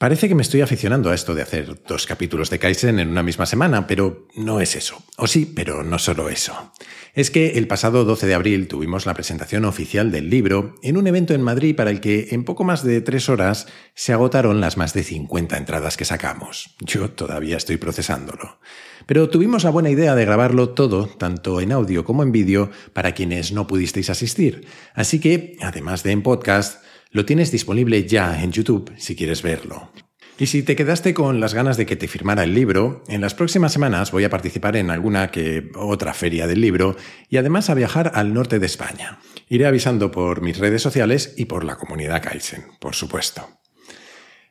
[0.00, 3.22] Parece que me estoy aficionando a esto de hacer dos capítulos de Kaizen en una
[3.22, 4.96] misma semana, pero no es eso.
[5.18, 6.72] O sí, pero no solo eso.
[7.12, 11.06] Es que el pasado 12 de abril tuvimos la presentación oficial del libro en un
[11.06, 14.78] evento en Madrid para el que en poco más de tres horas se agotaron las
[14.78, 16.76] más de 50 entradas que sacamos.
[16.80, 18.58] Yo todavía estoy procesándolo.
[19.04, 23.12] Pero tuvimos la buena idea de grabarlo todo, tanto en audio como en vídeo, para
[23.12, 24.66] quienes no pudisteis asistir.
[24.94, 29.90] Así que, además de en podcast, lo tienes disponible ya en YouTube si quieres verlo.
[30.38, 33.34] Y si te quedaste con las ganas de que te firmara el libro, en las
[33.34, 36.96] próximas semanas voy a participar en alguna que otra feria del libro
[37.28, 39.18] y además a viajar al norte de España.
[39.50, 43.60] Iré avisando por mis redes sociales y por la comunidad Kaizen, por supuesto.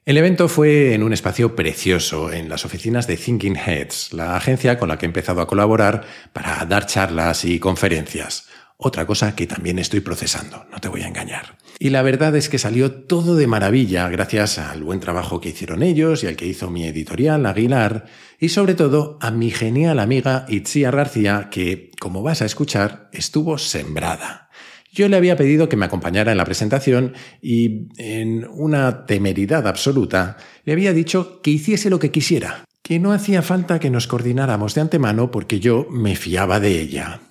[0.05, 4.77] El evento fue en un espacio precioso, en las oficinas de Thinking Heads, la agencia
[4.77, 8.47] con la que he empezado a colaborar para dar charlas y conferencias.
[8.77, 11.57] Otra cosa que también estoy procesando, no te voy a engañar.
[11.81, 15.81] Y la verdad es que salió todo de maravilla gracias al buen trabajo que hicieron
[15.81, 18.05] ellos y al que hizo mi editorial Aguilar,
[18.37, 23.57] y sobre todo a mi genial amiga Itzia García, que, como vas a escuchar, estuvo
[23.57, 24.49] sembrada.
[24.91, 30.35] Yo le había pedido que me acompañara en la presentación y, en una temeridad absoluta,
[30.65, 34.75] le había dicho que hiciese lo que quisiera, que no hacía falta que nos coordináramos
[34.75, 37.21] de antemano porque yo me fiaba de ella.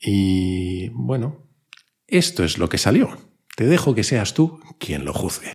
[0.00, 1.46] Y bueno,
[2.06, 3.27] esto es lo que salió.
[3.58, 5.52] Te dejo que seas tú quien lo juzgue.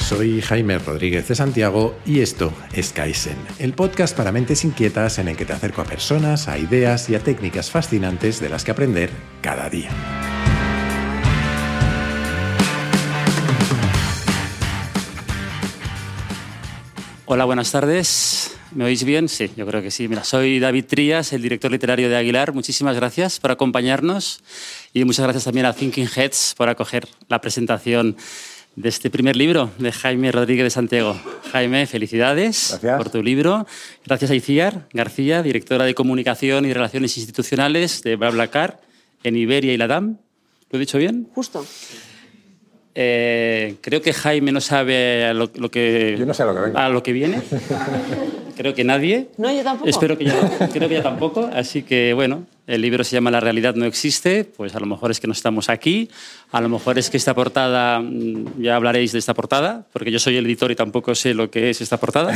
[0.00, 5.28] Soy Jaime Rodríguez de Santiago y esto es Kaizen, el podcast para mentes inquietas en
[5.28, 8.72] el que te acerco a personas, a ideas y a técnicas fascinantes de las que
[8.72, 9.10] aprender
[9.42, 10.17] cada día.
[17.30, 18.56] Hola, buenas tardes.
[18.72, 19.28] ¿Me oís bien?
[19.28, 20.08] Sí, yo creo que sí.
[20.08, 22.54] Mira, soy David Trías, el director literario de Aguilar.
[22.54, 24.40] Muchísimas gracias por acompañarnos
[24.94, 28.16] y muchas gracias también a Thinking Heads por acoger la presentación
[28.76, 31.20] de este primer libro de Jaime Rodríguez de Santiago.
[31.52, 33.66] Jaime, felicidades por tu libro.
[34.06, 38.80] Gracias a Iciar García, directora de Comunicación y Relaciones Institucionales de BlaBlaCar
[39.22, 40.16] en Iberia y Latam.
[40.70, 41.28] ¿Lo he dicho bien?
[41.34, 41.66] Justo.
[43.00, 46.60] Eh, creo que Jaime no sabe a lo, que, yo no sé a lo que,
[46.62, 46.84] venga.
[46.84, 47.40] a lo que viene.
[48.56, 49.28] creo que nadie.
[49.36, 49.88] No, yo tampoco.
[49.88, 51.48] Espero que ya, creo que ya tampoco.
[51.54, 54.42] Así que, bueno, el libro se llama La realidad no existe.
[54.42, 56.10] Pues a lo mejor es que no estamos aquí.
[56.50, 60.18] A lo mejor es que esta portada, mm, ya hablaréis de esta portada, porque yo
[60.18, 62.34] soy el editor y tampoco sé lo que es esta portada.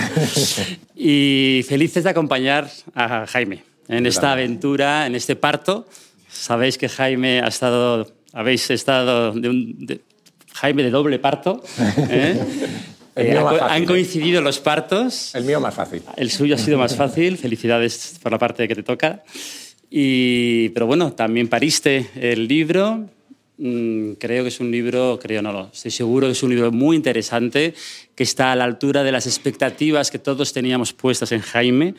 [0.95, 5.89] y felices de acompañar a Jaime en esta aventura, en este parto.
[6.29, 9.87] Sabéis que Jaime ha estado habéis estado de un,
[10.55, 11.63] Jaime de doble parto.
[12.11, 12.39] ¿eh?
[13.15, 15.35] Eh, han coincidido los partos.
[15.35, 16.03] El mío más fácil.
[16.17, 17.37] El suyo ha sido más fácil.
[17.37, 19.23] Felicidades por la parte que te toca.
[19.91, 23.07] Y, pero bueno, también pariste el libro.
[23.59, 26.73] Mm, creo que es un libro, creo no, lo estoy seguro que es un libro
[26.73, 27.75] muy interesante,
[28.15, 31.95] que está a la altura de las expectativas que todos teníamos puestas en Jaime.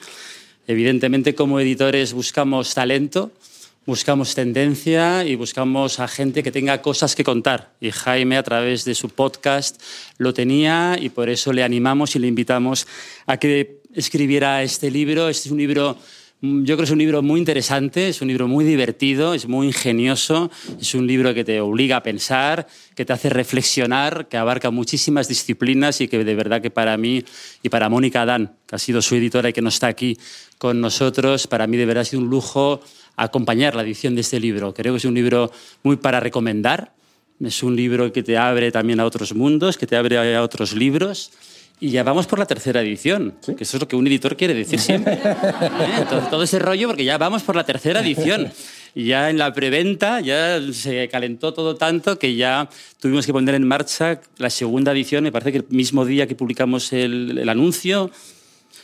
[0.68, 3.31] Evidentemente, como editores buscamos talento,
[3.85, 7.73] buscamos tendencia y buscamos a gente que tenga cosas que contar.
[7.81, 9.81] Y Jaime, a través de su podcast,
[10.17, 12.88] lo tenía y por eso le animamos y le invitamos
[13.25, 15.27] a que escribiera este libro.
[15.27, 15.97] Este es un libro,
[16.41, 19.67] yo creo que es un libro muy interesante, es un libro muy divertido, es muy
[19.67, 20.49] ingenioso,
[20.79, 25.27] es un libro que te obliga a pensar, que te hace reflexionar, que abarca muchísimas
[25.27, 27.23] disciplinas y que de verdad que para mí
[27.61, 30.17] y para Mónica Adán, que ha sido su editora y que no está aquí
[30.57, 32.81] con nosotros, para mí de verdad ha sido un lujo
[33.16, 34.74] acompañar la edición de este libro.
[34.74, 35.51] Creo que es un libro
[35.84, 36.94] muy para recomendar.
[37.44, 40.74] Es un libro que te abre también a otros mundos, que te abre a otros
[40.74, 41.31] libros.
[41.79, 44.53] Y ya vamos por la tercera edición, que eso es lo que un editor quiere
[44.53, 45.16] decir siempre.
[45.16, 46.06] ¿Eh?
[46.29, 48.52] todo, ese rollo, porque ya vamos por la tercera edición.
[48.96, 52.69] Y ya en la preventa ya se calentó todo tanto que ya
[53.02, 56.35] tuvimos que poner en marcha la segunda edición, me parece que el mismo día que
[56.35, 58.12] publicamos el, el anuncio,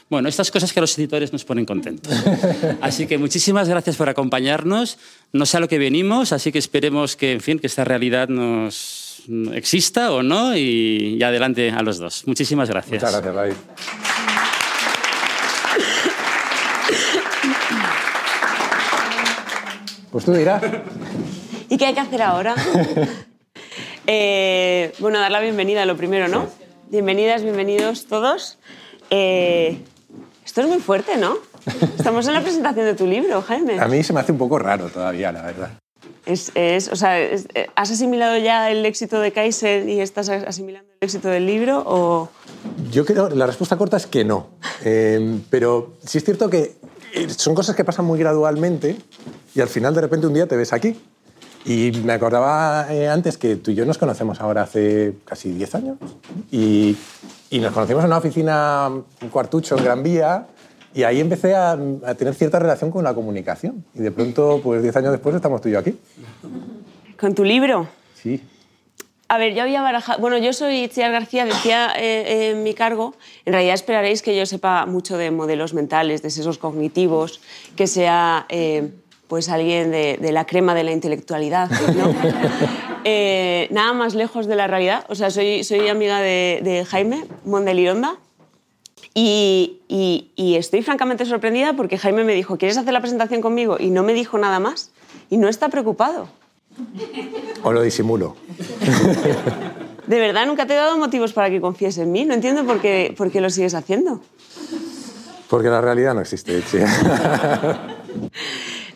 [0.09, 2.11] bueno, estas cosas que a los editores nos ponen contentos.
[2.81, 4.97] Así que muchísimas gracias por acompañarnos.
[5.33, 8.27] No sé a lo que venimos, así que esperemos que, en fin, que esta realidad
[8.27, 9.23] nos
[9.53, 12.25] exista o no y, adelante a los dos.
[12.25, 13.03] Muchísimas gracias.
[13.03, 13.53] Muchas gracias, David.
[20.11, 20.63] Pues tú dirás.
[21.69, 22.55] ¿Y qué hay que hacer ahora?
[24.11, 26.49] Eh, bueno, dar la bienvenida, lo primero, ¿no?
[26.89, 28.57] Bienvenidas, bienvenidos todos.
[29.11, 29.77] Eh,
[30.49, 31.35] esto es muy fuerte, ¿no?
[31.97, 33.79] Estamos en la presentación de tu libro, Jaime.
[33.79, 35.69] A mí se me hace un poco raro todavía, la verdad.
[36.25, 40.27] Es, es- o sea, es- eh, ¿Has asimilado ya el éxito de Kaizen y estás
[40.29, 41.83] asimilando el éxito del libro?
[41.85, 42.29] O...
[42.91, 44.47] Yo creo, la respuesta corta es que no.
[44.83, 46.77] Eh, pero sí es cierto que
[47.13, 48.97] eh, son cosas que pasan muy gradualmente
[49.53, 50.99] y al final de repente un día te ves aquí.
[51.63, 55.75] Y me acordaba eh, antes que tú y yo nos conocemos ahora hace casi 10
[55.75, 55.97] años
[56.51, 56.97] y,
[57.49, 60.47] y nos conocimos en una oficina, un cuartucho en Gran Vía
[60.93, 63.85] y ahí empecé a, a tener cierta relación con la comunicación.
[63.93, 65.97] Y de pronto, pues 10 años después estamos tú y yo aquí.
[67.19, 67.87] ¿Con tu libro?
[68.15, 68.41] Sí.
[69.27, 70.19] A ver, yo había barajado.
[70.19, 73.13] Bueno, yo soy Itziar García, decía eh, en mi cargo.
[73.45, 77.39] En realidad esperaréis que yo sepa mucho de modelos mentales, de sesgos cognitivos,
[77.75, 78.89] que sea eh,
[79.27, 81.69] pues alguien de, de la crema de la intelectualidad.
[81.95, 82.15] ¿no?
[83.03, 85.05] Eh, nada más lejos de la realidad.
[85.09, 88.15] O sea, soy, soy amiga de, de Jaime Mondelironda.
[89.13, 93.77] Y, y- y estoy francamente sorprendida porque Jaime me dijo, ¿quieres hacer la presentación conmigo?
[93.79, 94.91] Y no me dijo nada más.
[95.29, 96.27] Y no está preocupado.
[97.63, 98.35] O lo disimulo.
[100.07, 102.25] De verdad, nunca te he dado motivos para que confíes en mí.
[102.25, 104.21] No entiendo por qué, por qué lo sigues haciendo.
[105.49, 106.61] Porque la realidad no existe.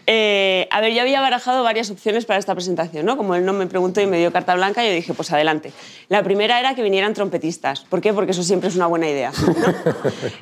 [0.05, 3.15] Eh, a ver, yo había barajado varias opciones para esta presentación, ¿no?
[3.15, 5.71] Como él no me preguntó y me dio carta blanca, yo dije, pues adelante.
[6.09, 7.81] La primera era que vinieran trompetistas.
[7.81, 8.13] ¿Por qué?
[8.13, 9.31] Porque eso siempre es una buena idea.
[9.31, 9.53] ¿no?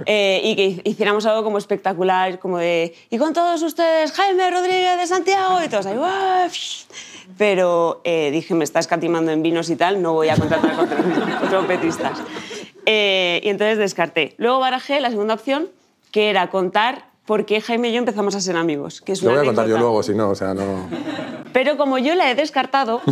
[0.05, 4.97] Eh, y que hiciéramos algo como espectacular, como de, y con todos ustedes, Jaime Rodríguez
[4.97, 6.49] de Santiago, y todos ahí, ¡guau!
[7.37, 11.49] Pero eh, dije, me estás catimando en vinos y tal, no voy a contratar con
[11.49, 12.19] trompetistas.
[12.85, 14.33] Eh, y entonces descarté.
[14.37, 15.69] Luego barajé la segunda opción,
[16.11, 19.01] que era contar por qué Jaime y yo empezamos a ser amigos.
[19.01, 20.89] Que es Lo voy a contar yo luego, si no, o sea, no...
[21.53, 23.01] Pero como yo la he descartado,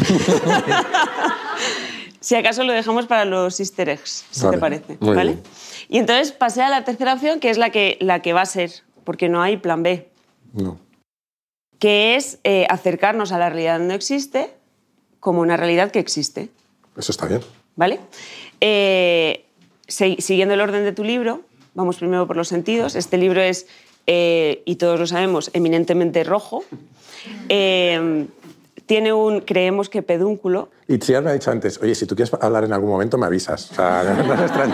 [2.19, 4.97] si acaso lo dejamos para los easter eggs, si Vale, te parece.
[4.99, 5.31] muy ¿vale?
[5.33, 5.43] bien.
[5.89, 8.45] Y entonces pasé a la tercera opción, que es la que, la que va a
[8.45, 8.71] ser,
[9.03, 10.09] porque no hay plan B,
[10.53, 10.77] no.
[11.79, 14.53] que es eh, acercarnos a la realidad no existe
[15.19, 16.49] como una realidad que existe.
[16.97, 17.41] Eso está bien.
[17.75, 17.99] ¿Vale?
[18.61, 19.45] Eh,
[19.87, 21.41] si- siguiendo el orden de tu libro,
[21.73, 22.95] vamos primero por los sentidos.
[22.95, 23.67] Este libro es,
[24.11, 26.63] eh, y todos lo sabemos, eminentemente rojo.
[27.49, 28.25] Eh,
[28.89, 32.33] tiene un, creemos que pedúnculo, Y Chiar me ha dicho antes, oye, si tú quieres
[32.41, 33.69] hablar en algún momento, me avisas.
[33.69, 34.73] O sea, no es extraño.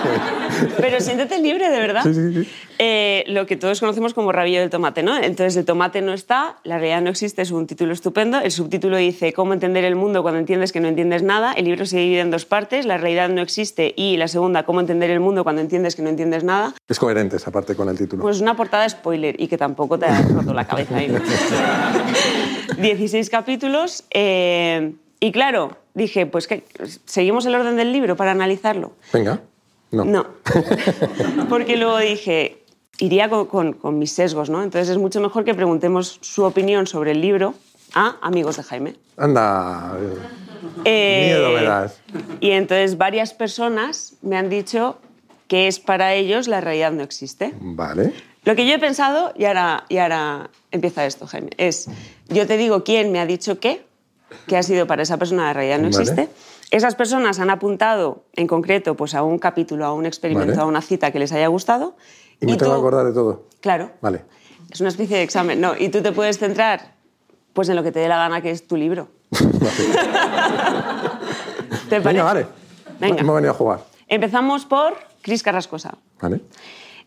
[0.77, 2.01] pero siéntete libre, de verdad.
[2.03, 2.49] Sí, sí, sí.
[2.79, 5.17] Eh, lo que todos conocemos como rabillo del tomate, ¿no?
[5.17, 8.39] Entonces, el tomate no está, la realidad no existe, es un título estupendo.
[8.39, 11.51] El subtítulo dice cómo entender el mundo cuando entiendes que no entiendes nada.
[11.51, 14.79] El libro se divide en dos partes, la realidad no existe y la segunda, cómo
[14.79, 16.73] entender el mundo cuando entiendes que no entiendes nada.
[16.87, 18.21] Es coherente esa parte con el título.
[18.21, 21.13] Pues una portada spoiler y que tampoco te ha roto la cabeza ahí.
[22.77, 24.03] 16 capítulos.
[24.11, 26.63] eh, y claro, dije, pues que
[27.05, 28.93] seguimos el orden del libro para analizarlo.
[29.13, 29.39] Venga.
[29.91, 30.03] No.
[30.05, 30.27] No.
[31.49, 32.57] Porque luego dije,
[32.99, 34.61] iría con, con- con mis sesgos, ¿no?
[34.61, 37.53] Entonces es mucho mejor que preguntemos su opinión sobre el libro
[37.93, 38.95] a amigos de Jaime.
[39.17, 39.93] Anda.
[40.83, 41.99] Eh, Miedo me das.
[42.41, 44.97] Y entonces varias personas me han dicho
[45.47, 47.53] que es para ellos la realidad no existe.
[47.61, 48.13] Vale.
[48.43, 51.87] Lo que yo he pensado, y ahora, y ahora empieza esto, Jaime, es,
[52.29, 53.85] yo te digo quién me ha dicho qué,
[54.47, 55.97] que ha sido para esa persona la realidad no Vale.
[56.01, 56.29] existe.
[56.71, 60.61] Esas personas han apuntado en concreto pues, a un capítulo, a un experimento, Vale.
[60.61, 61.95] a una cita que les haya gustado.
[62.41, 63.43] Y me tú- tengo que acordar de todo.
[63.61, 63.91] Claro.
[64.01, 64.23] Vale.
[64.71, 65.61] Es una especie de examen.
[65.61, 66.95] No, y tú te puedes centrar
[67.53, 69.07] pues, en lo que te dé la gana, que es tu libro.
[71.89, 72.07] ¿Te parece?
[72.09, 72.47] Venga, vale.
[72.99, 73.21] Venga.
[73.21, 73.79] Hemos venido a jugar.
[74.07, 75.95] Empezamos por Cris Carrascosa.
[76.19, 76.41] Vale.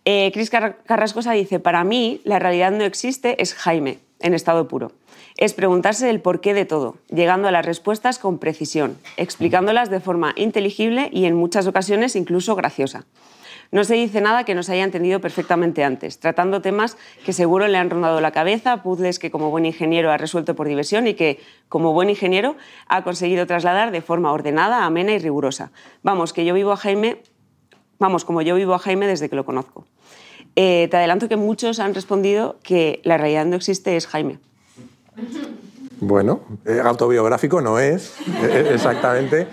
[0.05, 4.69] Eh, Cris Car- Carrascosa dice, para mí la realidad no existe, es Jaime, en estado
[4.69, 4.93] puro.
[5.39, 10.33] Es preguntarse el porqué de todo, llegando a las respuestas con precisión, explicándolas de forma
[10.35, 13.07] inteligible y en muchas ocasiones incluso graciosa.
[13.71, 17.69] No se dice nada que no se haya entendido perfectamente antes, tratando temas que seguro
[17.69, 21.15] le han rondado la cabeza, puzzles que como buen ingeniero ha resuelto por diversión y
[21.15, 22.57] que, como buen ingeniero,
[22.89, 25.71] ha conseguido trasladar de forma ordenada, amena y rigurosa.
[26.03, 27.19] Vamos, que yo vivo a Jaime
[28.01, 29.87] vamos, como yo vivo a Jaime desde que lo conozco.
[30.57, 34.41] Eh, te adelanto que muchos han respondido que la realidad no existe, es Jaime.
[36.01, 39.47] Bueno, eh, autobiográfico no es eh, exactamente,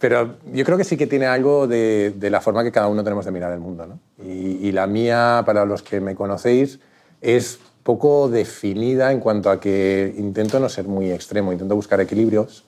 [0.00, 3.24] pero yo creo que sí que tiene algo de, la forma que cada uno tenemos
[3.24, 3.86] de mirar el mundo.
[3.86, 3.98] ¿no?
[4.24, 6.80] Y, la mía, para los que me conocéis,
[7.20, 12.64] es poco definida en cuanto a que intento no ser muy extremo, intento buscar equilibrios.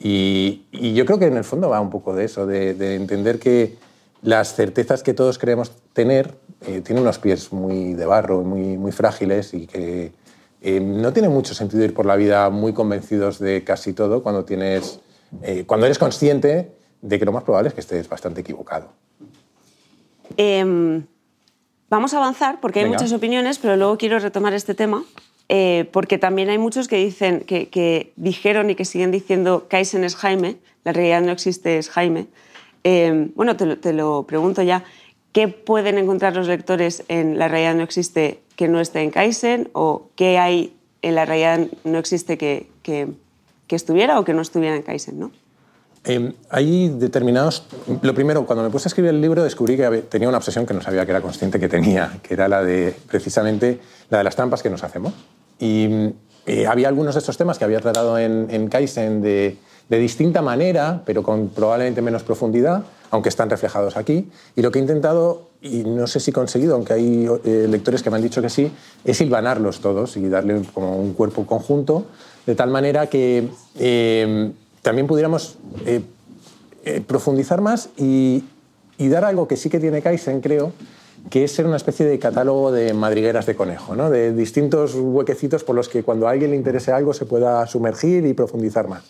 [0.00, 3.38] Y, yo creo que en el fondo va un poco de eso, de, de entender
[3.38, 3.76] que
[4.22, 6.34] las certezas que todos creemos tener
[6.66, 10.12] eh, tienen unos pies muy de barro, muy, muy frágiles y que
[10.62, 14.44] eh, no tiene mucho sentido ir por la vida muy convencidos de casi todo cuando,
[14.44, 15.00] tienes,
[15.42, 18.92] eh, cuando eres consciente de que lo más probable es que estés bastante equivocado.
[20.36, 21.04] Em,
[21.90, 22.98] vamos a avanzar porque hay Venga.
[22.98, 25.04] muchas opiniones, pero luego quiero retomar este tema
[25.54, 30.16] eh, porque también hay muchos que dicen que, dijeron y que siguen diciendo Kaizen es
[30.16, 32.26] Jaime, la realidad no existe es Jaime.
[32.84, 34.82] Eh, bueno, te lo, pregunto ya,
[35.32, 39.70] ¿qué pueden encontrar los lectores en la realidad no existe que no esté en Kaizen
[39.72, 43.08] o qué hay en la realidad no existe que, que,
[43.68, 45.18] estuviera o que no estuviera en Kaizen?
[45.18, 45.30] ¿no?
[46.04, 47.64] Eh, hay determinados...
[48.02, 50.74] Lo primero, cuando me puse a escribir el libro descubrí que tenía una obsesión que
[50.74, 54.36] no sabía que era consciente que tenía, que era la de precisamente la de las
[54.36, 55.14] trampas que nos hacemos.
[55.58, 56.10] Y
[56.44, 59.56] eh, había algunos de estos temas que había tratado en, en Kaizen de,
[59.88, 62.82] de, distinta manera, pero con probablemente menos profundidad,
[63.12, 64.28] aunque están reflejados aquí.
[64.56, 68.02] Y lo que he intentado, y no sé si he conseguido, aunque hay eh, lectores
[68.02, 68.72] que me han dicho que sí,
[69.04, 72.06] es hilvanarlos todos y darle como un cuerpo conjunto,
[72.46, 74.50] de tal manera que eh,
[74.82, 75.56] también pudiéramos
[77.06, 78.42] profundizar más y,
[78.98, 80.72] y dar algo que sí que tiene Kaizen, creo,
[81.30, 84.10] que es ser una especie de catálogo de madrigueras de conejo, ¿no?
[84.10, 88.26] de distintos huequecitos por los que cuando a alguien le interese algo se pueda sumergir
[88.26, 89.04] y profundizar más.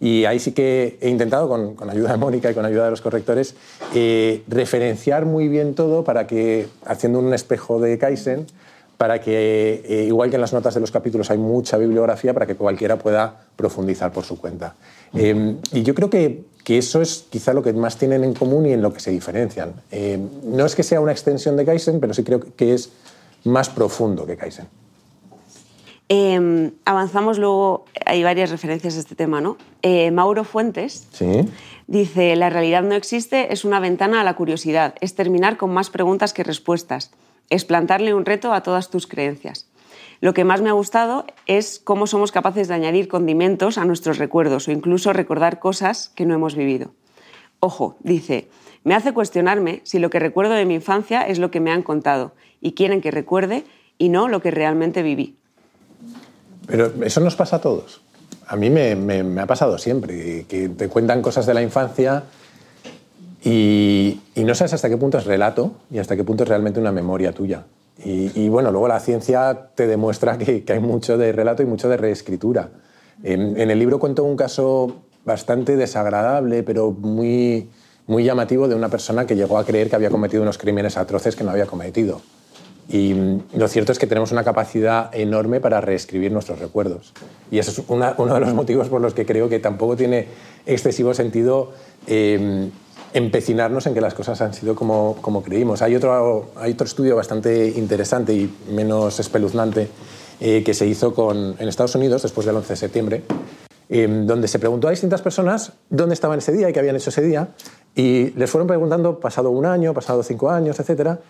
[0.00, 2.90] Y ahí sí que he intentado, con, con ayuda de Mónica y con ayuda de
[2.90, 3.54] los correctores,
[3.94, 8.46] eh, referenciar muy bien todo para que, haciendo un espejo de Kaizen,
[8.98, 12.46] para que, eh, igual que en las notas de los capítulos hay mucha bibliografía, para
[12.46, 14.74] que cualquiera pueda profundizar por su cuenta.
[15.14, 18.66] Eh, y yo creo que que eso es quizá lo que más tienen en común
[18.66, 19.74] y en lo que se diferencian.
[19.90, 22.90] Eh, no es que sea una extensión de Kaizen, pero sí creo que es
[23.44, 24.66] más profundo que Kaizen.
[26.14, 29.56] Em, avanzamos luego, hay varias referencias a este tema, ¿no?
[29.80, 31.48] Eh, Mauro Fuentes ¿Sí?
[31.86, 35.88] dice, la realidad no existe, es una ventana a la curiosidad, es terminar con más
[35.88, 37.12] preguntas que respuestas,
[37.48, 39.70] es plantarle un reto a todas tus creencias.
[40.20, 44.18] Lo que más me ha gustado es cómo somos capaces de añadir condimentos a nuestros
[44.18, 46.92] recuerdos o incluso recordar cosas que no hemos vivido.
[47.58, 48.50] Ojo, dice,
[48.84, 51.82] me hace cuestionarme si lo que recuerdo de mi infancia es lo que me han
[51.82, 53.64] contado y quieren que recuerde
[53.96, 55.38] y no lo que realmente viví.
[56.72, 58.00] Pero eso nos pasa a todos.
[58.46, 62.22] A mí me, ha pasado siempre, que te cuentan cosas de la infancia
[63.44, 66.90] y, no sabes hasta qué punto es relato y hasta qué punto es realmente una
[66.90, 67.64] memoria tuya.
[68.02, 71.98] Y, bueno, luego la ciencia te demuestra que, hay mucho de relato y mucho de
[71.98, 72.70] reescritura.
[73.22, 77.68] En, el libro cuento un caso bastante desagradable, pero muy,
[78.06, 81.36] muy llamativo de una persona que llegó a creer que había cometido unos crímenes atroces
[81.36, 82.22] que no había cometido.
[82.88, 83.14] Y
[83.54, 87.12] lo cierto es que tenemos una capacidad enorme para reescribir nuestros recuerdos.
[87.50, 90.26] Y eso es uno de los motivos por los que creo que tampoco tiene
[90.66, 91.72] excesivo sentido
[92.06, 92.70] eh,
[93.14, 95.82] empecinarnos en que las cosas han sido como, como creímos.
[95.82, 99.88] Hay otro, hay otro estudio bastante interesante y menos espeluznante
[100.40, 103.22] eh, que se hizo con, en Estados Unidos después del 11 de septiembre,
[103.88, 107.10] eh, donde se preguntó a distintas personas dónde estaban ese día y qué habían hecho
[107.10, 107.48] ese día,
[107.94, 111.20] y les fueron preguntando pasado un año, pasado cinco años, etcétera,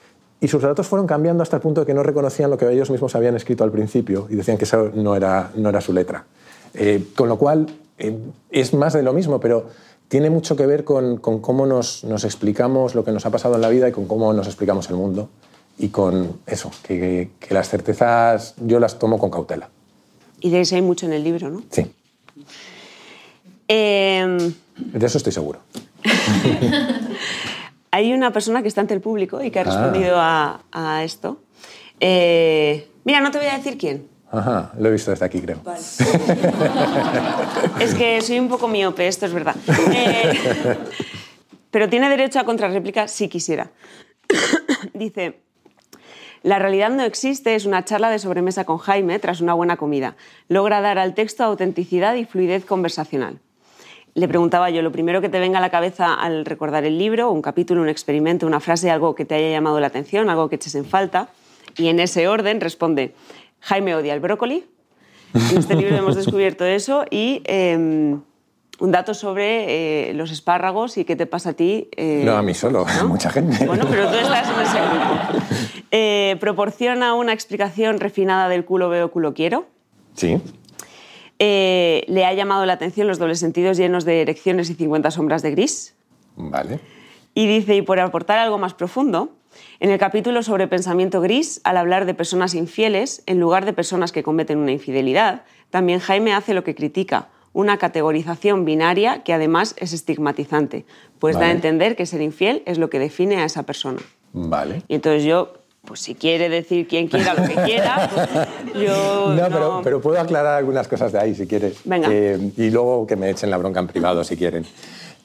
[0.42, 2.90] y sus datos fueron cambiando hasta el punto de que no reconocían lo que ellos
[2.90, 6.24] mismos habían escrito al principio y decían que eso no era, no era su letra.
[6.74, 7.66] Eh, con lo cual,
[8.50, 9.68] es más de lo mismo, pero
[10.08, 13.68] tiene mucho que ver con, cómo nos, explicamos lo que nos ha pasado en la
[13.68, 15.28] vida y con cómo nos explicamos el mundo.
[15.78, 19.70] Y con eso, que, las certezas yo las tomo con cautela.
[20.40, 21.62] Y de eso hay mucho en el libro, ¿no?
[21.70, 21.86] Sí.
[23.68, 25.60] Em, de eso estoy seguro.
[27.92, 29.66] hay una persona que está ante el público y que ha ah.
[29.66, 31.42] respondido a, esto.
[32.00, 35.60] Eh, mira, no te voy a decir quién, Ajá, lo he visto desde aquí, creo.
[37.78, 39.54] es que soy un poco miope, esto es verdad.
[39.94, 40.32] Eh,
[41.70, 43.70] pero tiene derecho a contrarréplica si quisiera.
[44.94, 45.42] Dice,
[46.42, 50.16] la realidad no existe es una charla de sobremesa con Jaime tras una buena comida.
[50.48, 53.38] Logra dar al texto autenticidad y fluidez conversacional.
[54.14, 57.30] Le preguntaba yo, lo primero que te venga a la cabeza al recordar el libro,
[57.30, 60.56] un capítulo, un experimento, una frase, algo que te haya llamado la atención, algo que
[60.56, 61.28] eches en falta.
[61.78, 63.14] Y en ese orden responde,
[63.60, 64.64] Jaime odia el brócoli.
[65.32, 68.20] En este libro hemos descubierto eso y em,
[68.80, 71.88] un dato sobre eh, los espárragos y qué te pasa a ti.
[71.96, 73.64] Eh, no, a mí solo, a mucha gente.
[73.64, 75.44] Bueno, pero tú estás en ese grupo.
[75.90, 79.66] Eh, proporciona una explicación refinada del culo veo, culo quiero.
[80.14, 80.38] Sí.
[81.42, 85.50] Le ha llamado la atención los dobles sentidos llenos de erecciones y 50 sombras de
[85.50, 85.94] gris.
[86.36, 86.80] Vale.
[87.34, 89.30] Y dice, y por aportar algo más profundo,
[89.80, 94.12] en el capítulo sobre pensamiento gris, al hablar de personas infieles, en lugar de personas
[94.12, 99.74] que cometen una infidelidad, también Jaime hace lo que critica, una categorización binaria que además
[99.78, 100.86] es estigmatizante,
[101.18, 104.00] pues da a entender que ser infiel es lo que define a esa persona.
[104.32, 104.82] Vale.
[104.88, 108.28] Y entonces yo pues si quiere decir quien quiera lo que quiera, pues
[108.74, 109.34] yo...
[109.36, 111.78] No, Pero, pero, puedo aclarar algunas cosas de ahí si quieres.
[111.84, 112.08] Venga.
[112.10, 114.64] Eh, y luego que me echen la bronca en privado si quieren.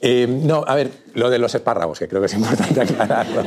[0.00, 3.42] Eh, no, a ver, lo de los espárragos, que creo que es importante aclararlo.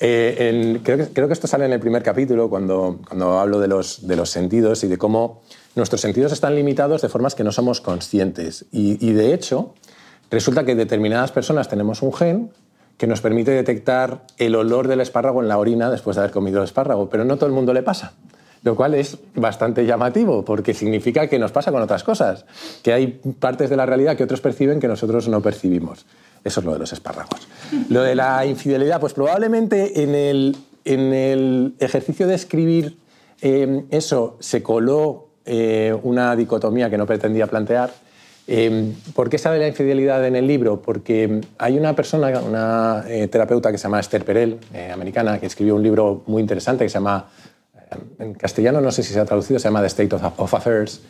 [0.00, 3.68] Eh, creo, que, creo, que, esto sale en el primer capítulo cuando, cuando hablo de
[3.68, 5.42] los, de los sentidos y de cómo
[5.76, 8.66] nuestros sentidos están limitados de formas que no somos conscientes.
[8.70, 9.74] Y, y de hecho,
[10.30, 12.50] resulta que determinadas personas tenemos un gen
[12.98, 16.58] que nos permite detectar el olor del espárrago en la orina después de haber comido
[16.58, 18.12] el espárrago, pero no todo el mundo le pasa.
[18.64, 22.44] Lo cual es bastante llamativo, porque significa que nos pasa con otras cosas,
[22.82, 23.06] que hay
[23.38, 26.06] partes de la realidad que otros perciben que nosotros no percibimos.
[26.42, 27.46] Eso es lo de los espárragos.
[27.88, 32.96] Lo de la infidelidad, pues probablemente en el, en el ejercicio de escribir
[33.40, 37.92] eh, eso se coló eh, una dicotomía que no pretendía plantear.
[38.50, 40.80] Eh, ¿Por qué sale la infidelidad en el libro?
[40.80, 44.58] Porque hay una persona, una terapeuta que se llama Esther Perel,
[44.92, 47.28] americana, que escribió un libro muy interesante que se llama
[48.18, 51.00] en castellano no sé si se ha traducido, se llama The State of Affairs,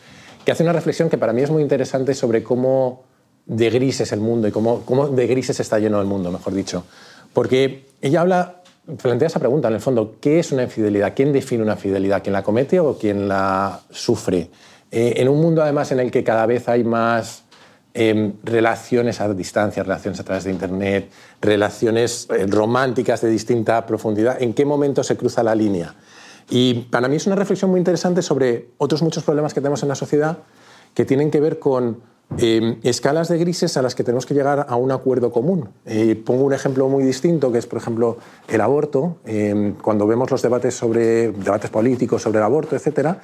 [0.45, 3.05] que hace una reflexión que para mí es muy interesante sobre cómo
[3.47, 6.53] de gris es el mundo y cómo, cómo de grises está lleno el mundo, mejor
[6.55, 6.85] dicho.
[7.33, 8.63] Porque ella habla,
[9.03, 11.15] plantea esa pregunta en el fondo, ¿qué es una infidelidad?
[11.17, 12.23] ¿Quién define una fidelidad?
[12.23, 14.51] ¿Quién la comete o quién la sufre?
[14.91, 17.45] Eh, en un mundo además en el que cada vez hay más
[17.95, 24.41] em, relaciones a distancia, relaciones a través de Internet, relaciones eh, románticas de distinta profundidad,
[24.41, 25.95] ¿en qué momento se cruza la línea?
[26.51, 29.91] Y para mí es una reflexión muy interesante sobre otros muchos problemas que tenemos en
[29.91, 30.39] la sociedad
[30.95, 32.01] que tienen que ver con
[32.37, 35.71] eh, escalas de grises a las que tenemos que llegar a un acuerdo común.
[36.25, 38.19] Pongo un ejemplo muy distinto, que es, por ejemplo,
[38.49, 39.17] el aborto.
[39.25, 43.17] Eh, cuando vemos los debates, sobre, debates políticos sobre el aborto, etc.,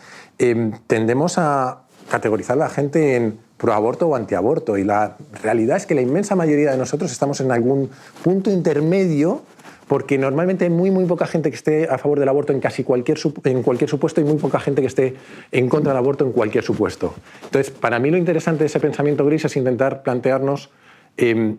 [0.87, 4.79] tendemos a categorizar a la gente en proaborto o antiaborto.
[4.79, 7.91] Y la realidad es que la inmensa mayoría de nosotros estamos en algún
[8.23, 9.43] punto intermedio
[9.89, 12.85] porque normalmente hay muy, muy poca gente que esté a favor del aborto en casi
[12.85, 15.15] cualquier, en cualquier supuesto y muy poca gente que esté
[15.53, 17.15] en contra del aborto en cualquier supuesto.
[17.45, 20.71] Entonces, para mí lo interesante de ese pensamiento gris es intentar plantearnos,
[21.17, 21.57] em,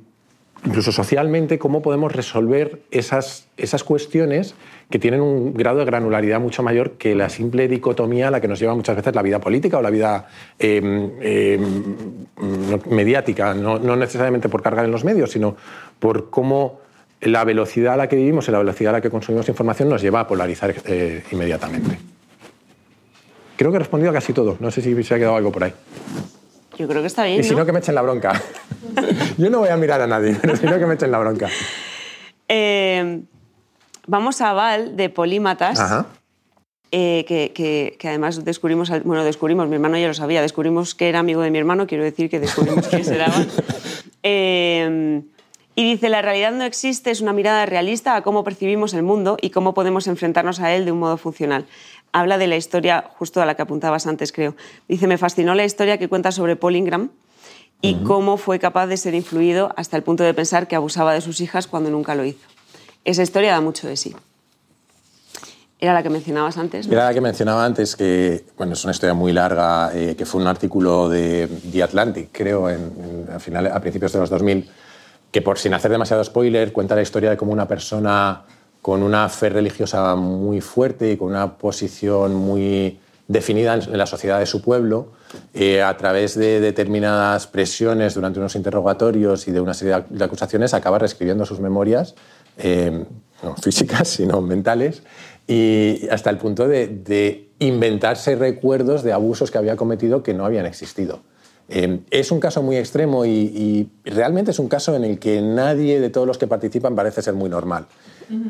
[0.66, 4.56] incluso socialmente, cómo podemos resolver esas, esas cuestiones
[4.90, 8.48] que tienen un grado de granularidad mucho mayor que la simple dicotomía a la que
[8.48, 10.28] nos lleva muchas veces la vida política o la vida
[10.58, 11.96] em, em,
[12.90, 15.56] mediática, no, no necesariamente por cargar en los medios, sino
[16.00, 16.85] por cómo
[17.22, 20.02] la velocidad a la que vivimos y la velocidad a la que consumimos información nos
[20.02, 21.98] lleva a polarizar eh, inmediatamente.
[23.56, 24.58] Creo que he respondido a casi todo.
[24.60, 25.74] No sé si se ha quedado algo por ahí.
[26.78, 27.40] Yo creo que está bien.
[27.40, 28.42] Y si no, que me echen la bronca.
[29.38, 31.50] Yo no voy a mirar a nadie, pero si no, que me echen la bronca.
[32.50, 33.22] Eh,
[34.08, 36.06] vamos a Val de Polímatas.
[36.92, 41.42] Eh, que, además descubrimos, bueno, descubrimos, mi hermano ya lo sabía, descubrimos que era amigo
[41.42, 43.48] de mi hermano, quiero decir que descubrimos quién era Val.
[45.78, 49.38] Y dice, la realidad no existe, es una mirada realista a cómo percibimos el mundo
[49.42, 51.66] y cómo podemos enfrentarnos a él de un modo funcional.
[52.14, 54.56] Habla de la historia, justo a la que apuntabas antes, creo.
[54.88, 57.10] Dice, me fascinó la historia que cuenta sobre Paul Ingram
[57.82, 61.20] y cómo fue capaz de ser influido hasta el punto de pensar que abusaba de
[61.20, 62.48] sus hijas cuando nunca lo hizo.
[63.04, 64.16] Esa historia da mucho de sí.
[65.78, 66.88] Era la que mencionabas antes.
[66.88, 70.42] Era la que mencionaba antes, que bueno, es una historia muy larga, eh, que fue
[70.42, 74.70] un artículo de The Atlantic, creo, en, final, a principios de los 2000
[75.36, 78.44] que por sin hacer demasiado spoiler cuenta la historia de cómo una persona
[78.82, 84.40] con una fe religiosa muy fuerte y con una posición muy definida en la sociedad
[84.40, 85.12] de su pueblo,
[85.54, 90.74] eh, a través de determinadas presiones durante unos interrogatorios y de una serie de acusaciones,
[90.74, 92.16] acaba reescribiendo sus memorias,
[92.58, 93.04] eh,
[93.44, 95.04] no físicas, sino mentales,
[95.50, 100.46] y hasta el punto de, de inventarse recuerdos de abusos que había cometido que no
[100.46, 101.24] habían existido.
[101.68, 106.00] Em, es un caso muy extremo y, realmente es un caso en el que nadie
[106.00, 107.88] de todos los que participan parece ser muy normal.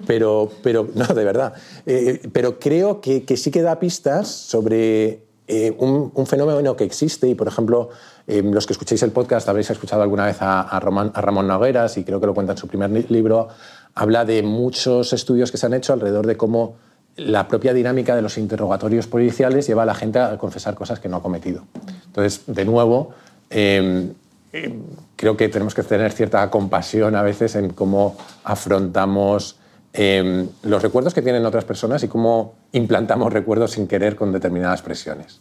[0.06, 1.54] Pero, pero no, de verdad.
[1.86, 7.36] Eh, pero creo que, sí que da pistas sobre eh, un, fenómeno que existe y,
[7.36, 7.90] por ejemplo,
[8.28, 11.98] em, los que escuchéis el podcast habréis escuchado alguna vez a, a, a Ramón Nogueras
[11.98, 13.48] y creo que lo cuenta en su primer libro,
[13.94, 16.76] habla de muchos estudios que se han hecho alrededor de cómo
[17.18, 21.08] la propia dinámica de los interrogatorios policiales lleva a la gente a confesar cosas que
[21.08, 21.64] no ha cometido.
[22.08, 23.14] Entonces, de nuevo,
[23.50, 24.12] em,
[24.52, 24.82] em,
[25.16, 29.58] creo que tenemos que tener cierta compasión a veces en cómo afrontamos
[29.98, 34.82] em, los recuerdos que tienen otras personas y cómo implantamos recuerdos sin querer con determinadas
[34.82, 35.40] presiones.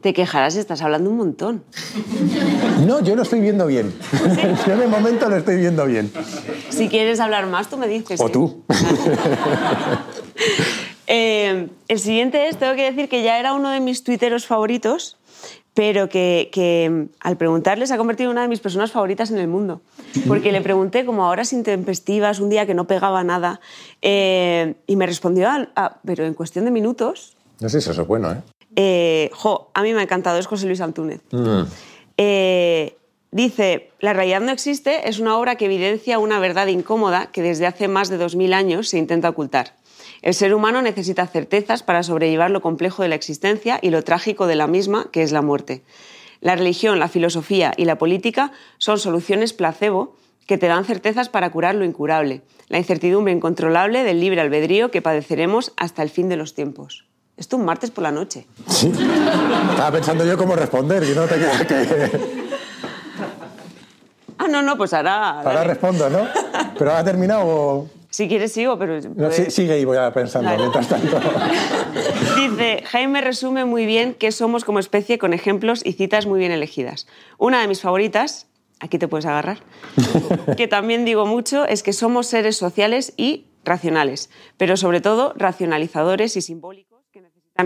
[0.00, 1.64] Te quejarás, estás hablando un montón.
[2.86, 3.92] No, yo lo estoy viendo bien.
[4.66, 6.12] yo en el momento lo estoy viendo bien.
[6.68, 8.20] Si quieres hablar más, tú me dices.
[8.20, 8.64] O tú.
[11.10, 15.16] Eh, el siguiente es, tengo que decir que ya era uno de mis tuiteros favoritos,
[15.72, 19.48] pero que, al preguntarle se ha convertido en una de mis personas favoritas en el
[19.48, 19.80] mundo.
[20.26, 23.58] Porque le pregunté, como a horas intempestivas, un día que no pegaba nada,
[24.02, 25.48] eh, y me respondió,
[26.04, 27.38] pero en cuestión de minutos.
[27.60, 28.42] No sé si eso es bueno, ¿eh?
[28.78, 29.30] ¿Eh?
[29.34, 31.20] jo, a mí me ha encantado, es José Luis Antúnez.
[31.30, 31.62] Mm.
[33.30, 37.66] Dice, La realidad no existe es una obra que evidencia una verdad incómoda que desde
[37.66, 39.74] hace más de 2.000 años se intenta ocultar.
[40.22, 44.46] El ser humano necesita certezas para sobrellevar lo complejo de la existencia y lo trágico
[44.46, 45.82] de la misma, que es la muerte.
[46.40, 51.50] La religión, la filosofía y la política son soluciones placebo que te dan certezas para
[51.50, 56.36] curar lo incurable, la incertidumbre incontrolable del libre albedrío que padeceremos hasta el fin de
[56.36, 57.07] los tiempos.
[57.38, 58.46] Esto un martes por la noche.
[58.66, 58.92] Sí.
[59.70, 62.38] Estaba pensando yo cómo responder y no te queda que...
[64.38, 65.40] Ah, no, no, pues ahora...
[65.40, 66.26] Ahora respondo, ¿no?
[66.76, 67.88] ¿Pero ha terminado o...?
[68.10, 69.00] Si quieres sigo, pero...
[69.14, 71.20] No, sí, sigue y voy a pensando mientras tanto.
[72.36, 76.50] Dice, Jaime resume muy bien qué somos como especie con ejemplos y citas muy bien
[76.50, 77.06] elegidas.
[77.36, 78.46] Una de mis favoritas,
[78.80, 79.58] aquí te puedes agarrar,
[80.56, 86.36] que también digo mucho, es que somos seres sociales y racionales, pero sobre todo racionalizadores
[86.36, 86.87] y simbólicos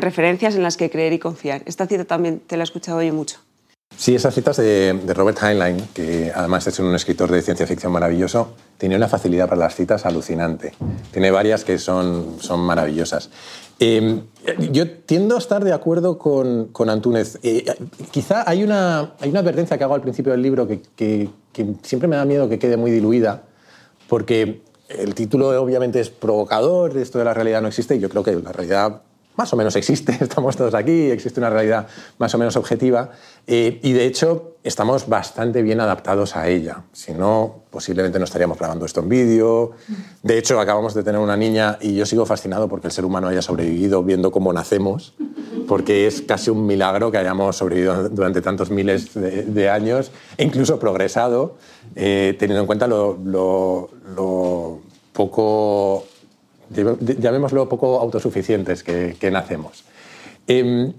[0.00, 1.62] referencias en las que creer y confiar.
[1.66, 3.38] Esta cita también te la he escuchado yo mucho.
[3.94, 7.92] Sí, esas citas de, de Robert Heinlein, que además es un escritor de ciencia ficción
[7.92, 10.72] maravilloso, tiene una facilidad para las citas alucinante.
[11.10, 13.28] Tiene varias que son, son maravillosas.
[13.78, 14.22] Eh,
[14.70, 17.38] yo tiendo a estar de acuerdo con, con Antúnez.
[17.42, 17.66] Eh,
[18.10, 21.74] quizá hay una, hay una advertencia que hago al principio del libro que, que- que
[21.82, 23.42] siempre me da miedo que quede muy diluida,
[24.08, 28.22] porque el título obviamente es provocador, esto de la realidad no existe, y yo creo
[28.24, 29.02] que la realidad
[29.36, 31.86] más o menos existe, estamos todos aquí, existe una realidad
[32.18, 33.10] más o menos objetiva,
[33.46, 38.58] eh, y de hecho estamos bastante bien adaptados a ella, si no, posiblemente no estaríamos
[38.58, 39.72] grabando esto en vídeo.
[40.22, 43.26] De hecho, acabamos de tener una niña y yo sigo fascinado porque el ser humano
[43.28, 45.14] haya sobrevivido viendo cómo nacemos,
[45.66, 50.78] porque es casi un milagro que hayamos sobrevivido durante tantos miles de, años e incluso
[50.78, 51.56] progresado,
[51.96, 53.18] eh, teniendo en cuenta lo
[55.12, 56.04] poco,
[57.18, 59.84] llamémoslo poco autosuficientes que, que nacemos.
[60.46, 60.92] Em,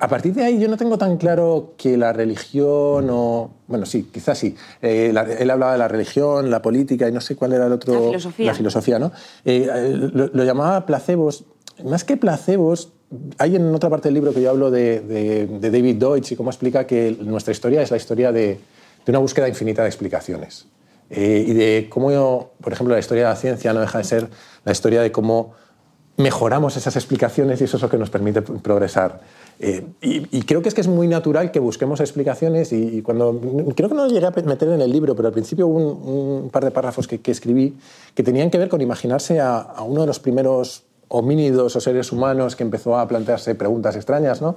[0.00, 3.50] a partir de ahí yo no tengo tan claro que la religión o...
[3.68, 4.54] Bueno, sí, quizás sí.
[4.82, 7.72] Eh, la- él hablaba de la religión, la política y no sé cuál era el
[7.72, 7.94] otro...
[7.94, 8.46] La filosofía.
[8.46, 9.12] La filosofía, ¿no?
[9.44, 11.44] Eh, eh, lo, lo llamaba placebos.
[11.84, 12.92] Más que placebos,
[13.38, 16.36] hay en otra parte del libro que yo hablo de, de- de David Deutsch y
[16.36, 18.58] cómo explica que nuestra historia es la historia de,
[19.06, 20.66] de una búsqueda infinita de explicaciones.
[21.10, 24.28] Eh, y de cómo, por ejemplo, la historia de la ciencia no deja de ser
[24.64, 25.52] la historia de cómo
[26.16, 29.20] mejoramos esas explicaciones y eso es lo que nos permite progresar.
[29.60, 33.40] Eh, y, creo que es que es muy natural que busquemos explicaciones y, cuando
[33.76, 36.64] creo que no llegué a meter en el libro, pero al principio hubo un, par
[36.64, 37.76] de párrafos que, escribí
[38.14, 42.56] que tenían que ver con imaginarse a, uno de los primeros homínidos o seres humanos
[42.56, 44.56] que empezó a plantearse preguntas extrañas, ¿no?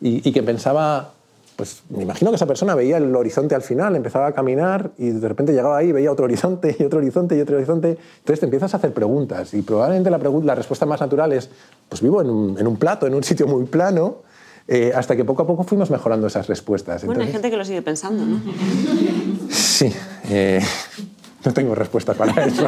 [0.00, 1.14] Y que pensaba,
[1.58, 5.10] pues me imagino que esa persona veía el horizonte al final, empezaba a caminar y
[5.10, 7.98] de repente llegaba ahí, veía otro horizonte y otro horizonte y otro horizonte.
[8.18, 11.50] Entonces te empiezas a hacer preguntas y probablemente la, respuesta más natural es,
[11.88, 14.18] pues vivo en un, en un plato, en un sitio muy plano,
[14.68, 17.04] eh, hasta que poco a poco fuimos mejorando esas respuestas.
[17.04, 18.40] Bueno, hay gente que lo sigue pensando, ¿no?
[19.50, 19.92] Sí,
[20.30, 20.60] eh,
[21.44, 22.66] no tengo respuesta para eso.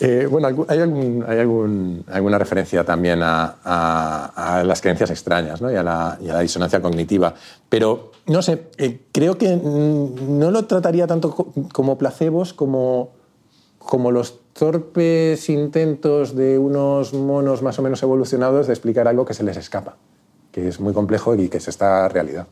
[0.00, 5.60] Eh, bueno, hay, algún- hay algún- alguna referencia también a, a- a las creencias extrañas
[5.60, 5.70] ¿no?
[5.70, 7.34] y, a la, y a la disonancia cognitiva,
[7.68, 13.10] pero no sé, eh, creo que no lo trataría tanto co- como placebos como,
[13.78, 19.34] como los torpes intentos de unos monos más o menos evolucionados de explicar algo que
[19.34, 19.96] se les escapa,
[20.52, 22.46] que es muy complejo y que es esta realidad.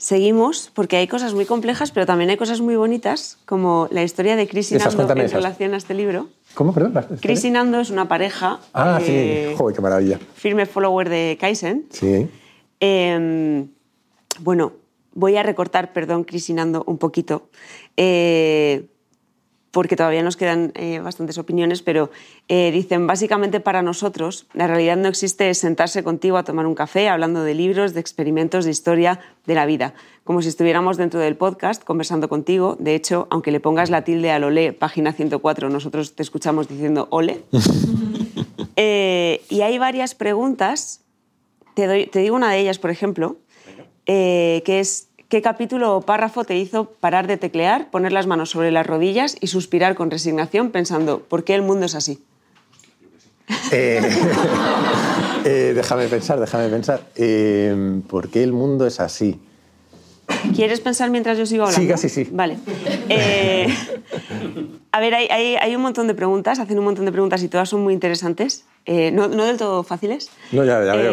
[0.00, 4.34] Seguimos, porque hay cosas muy complejas, pero también hay cosas muy bonitas, como la historia
[4.34, 5.32] de Chris y Esas, Nando en esas.
[5.34, 6.28] relación a este libro.
[6.54, 6.94] ¿Cómo, perdón?
[6.94, 9.56] ¿La- Chris y Nando es una pareja Ah, eh, sí.
[9.58, 10.18] Joder, qué maravilla.
[10.34, 11.84] firme follower de Kaizen.
[11.90, 12.26] Sí.
[12.80, 13.66] Eh,
[14.38, 14.72] bueno,
[15.12, 17.50] voy a recortar, perdón, Chris y Nando, un poquito,
[17.98, 18.86] eh,
[19.70, 22.10] porque todavía nos quedan eh, bastantes opiniones, pero
[22.48, 27.08] eh, dicen, básicamente para nosotros, la realidad no existe sentarse contigo a tomar un café
[27.08, 31.36] hablando de libros, de experimentos, de historia, de la vida, como si estuviéramos dentro del
[31.36, 32.76] podcast conversando contigo.
[32.80, 37.06] De hecho, aunque le pongas la tilde al olé, página 104, nosotros te escuchamos diciendo
[37.10, 37.42] ole.
[38.76, 41.02] Eh, y hay varias preguntas
[41.74, 43.36] te, doy- te digo una de ellas, por ejemplo,
[44.06, 48.70] que es ¿qué capítulo o párrafo te hizo parar de teclear, poner las manos sobre
[48.72, 52.18] las rodillas y suspirar con resignación pensando ¿por qué el mundo es así?
[53.72, 54.00] Eh,
[55.44, 57.00] eh, déjame pensar, déjame pensar.
[57.16, 59.40] Eh, ¿Por qué el mundo es así?
[60.54, 61.80] ¿Quieres pensar mientras yo sigo hablando?
[61.82, 62.28] Sí, casi sí.
[62.32, 62.58] Vale.
[63.08, 63.66] Eh,
[64.92, 67.48] a ver, hay, hay- hay un montón de preguntas, hacen un montón de preguntas y
[67.48, 70.30] todas son muy interesantes, eh, no, no del todo fáciles.
[70.52, 71.12] No, ya- ya veo.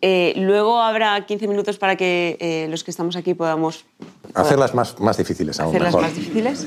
[0.00, 3.84] Eh, luego habrá 15 minutos para que eh, los que estamos aquí podamos
[4.34, 6.02] Hacerlas más, más difíciles aún hacerlas mejor.
[6.02, 6.66] más difíciles.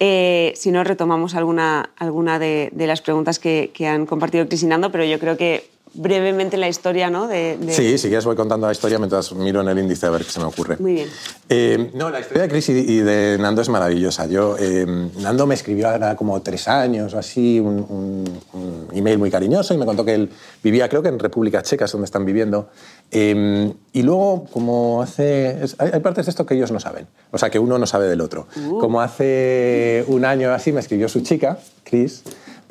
[0.00, 4.62] Eh, si no, retomamos alguna, alguna de, de las preguntas que, que han compartido Cris
[4.62, 7.28] y Nando, pero yo creo que brevemente la historia, ¿no?
[7.28, 10.10] De, de- Sí, si quieres voy contando la historia mientras miro en el índice a
[10.10, 10.76] ver qué se me ocurre.
[10.78, 11.08] Muy bien.
[11.48, 14.26] Eh, no, la historia de Chris y, de Nando es maravillosa.
[14.26, 14.86] Yo, eh,
[15.20, 19.74] Nando me escribió ahora como tres años o así un, un- un email muy cariñoso
[19.74, 20.30] y me contó que él
[20.62, 22.68] vivía, creo que en República Checa, es donde están viviendo.
[23.10, 25.58] Eh, y luego, como hace...
[25.78, 28.08] hay, hay partes de esto que ellos no saben, o sea, que uno no sabe
[28.08, 28.46] del otro.
[28.80, 32.22] Como hace un año así me escribió su chica, Chris,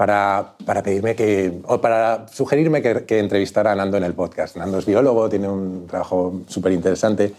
[0.02, 4.58] para, para pedirme que, o para sugerirme que, que entrevistara a Nando en el podcast.
[4.58, 7.32] Nando es biólogo, tiene un trabajo súper interesante.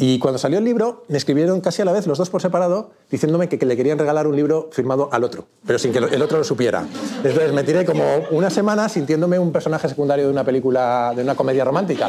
[0.00, 2.92] Y cuando salió el libro, me escribieron casi a la vez, los dos por separado,
[3.10, 6.22] diciéndome que, que le querían regalar un libro firmado al otro, pero sin que el
[6.22, 6.86] otro lo supiera.
[7.16, 11.34] Entonces me tiré como una semana sintiéndome un personaje secundario de una película, de una
[11.34, 12.08] comedia romántica.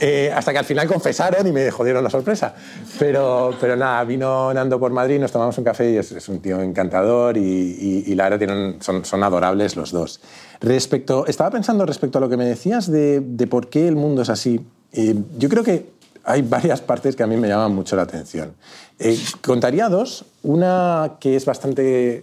[0.00, 2.54] Eh, hasta que al final confesaron y me jodieron la sorpresa.
[2.98, 6.60] Pero, pero nada, vino Nando por Madrid, nos tomamos un café y es, un tío
[6.60, 10.20] encantador y, y- y la verdad tienen, son, son adorables los dos.
[10.60, 14.22] Respecto, estaba pensando respecto a lo que me decías de, de por qué el mundo
[14.22, 14.60] es así.
[14.92, 15.97] Eh, yo creo que
[16.28, 18.52] hay varias partes que a mí me llaman mucho la atención.
[18.98, 20.26] Eh, contaría dos.
[20.42, 22.22] Una que es bastante,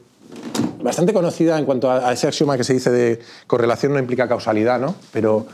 [0.82, 4.80] bastante conocida en cuanto a, ese axioma que se dice de correlación no implica causalidad,
[4.80, 4.94] ¿no?
[5.12, 5.48] Pero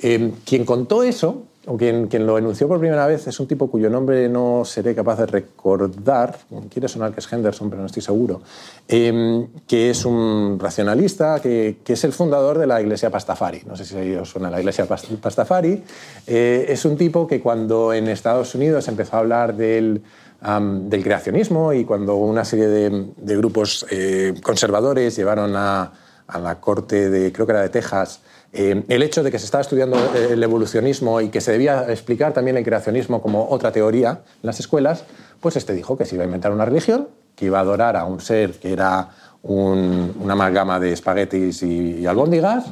[0.00, 3.70] eh, quien contó eso, o quien, quien lo enunció por primera vez, es un tipo
[3.70, 6.36] cuyo nombre no seré capaz de recordar,
[6.70, 8.42] quiere sonar que es Henderson, pero no estoy seguro,
[8.88, 13.62] eh, que es un racionalista, que, que es el fundador de la iglesia Pastafari.
[13.66, 15.82] No sé si os suena la iglesia Pas- Pastafari.
[16.26, 20.02] Eh, es un tipo que cuando en Estados Unidos empezó a hablar del
[20.42, 25.92] am, del creacionismo y cuando una serie de, de grupos eh, conservadores llevaron a,
[26.26, 28.20] a la corte de, creo que era de Texas,
[28.54, 31.84] eh, el hecho de que se estaba estudiando eh, el evolucionismo y que se debía
[31.90, 35.04] explicar también el creacionismo como otra teoría en las escuelas,
[35.40, 38.04] pues este dijo que se iba a inventar una religión, que iba a adorar a
[38.04, 39.08] un ser que era
[39.42, 42.64] un- una amalgama de espaguetis y, y albóndigas,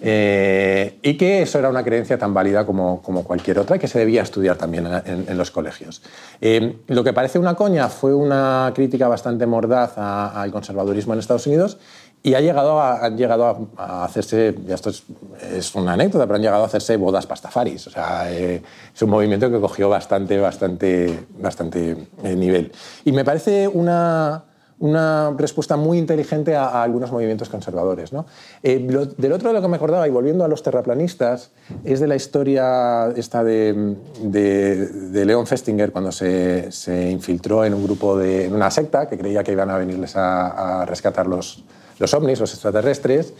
[0.00, 3.98] eh, y que eso era una creencia tan válida como, cualquier otra y que se
[3.98, 6.02] debía estudiar también en, los colegios.
[6.86, 11.78] Lo que parece una coña fue una crítica bastante mordaz al conservadurismo en Estados Unidos
[12.22, 15.04] y ha llegado a, han llegado a, hacerse, ya esto es,
[15.54, 17.86] es una anécdota, pero han llegado a hacerse bodas pastafaris.
[17.86, 18.62] O sea, eh,
[18.94, 22.72] es un movimiento que cogió bastante, bastante, bastante eh, nivel.
[23.04, 24.44] Y me parece una,
[24.80, 28.12] una respuesta muy inteligente a, a algunos movimientos conservadores.
[28.12, 28.26] ¿no?
[28.62, 31.52] Eh, lo- del otro de lo que me acordaba, y volviendo a los terraplanistas,
[31.84, 37.74] es de la historia esta de, de, de Leon Festinger cuando se, se infiltró en
[37.74, 41.26] un grupo, de, en una secta que creía que iban a venirles a, a rescatar
[41.26, 41.64] los,
[41.98, 43.34] los ovnis, los extraterrestres,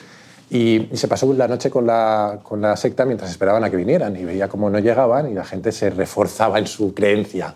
[0.50, 4.16] y, se pasó la noche con la, con la secta mientras esperaban a que vinieran
[4.16, 7.54] y veía cómo no llegaban y la gente se reforzaba en su creencia.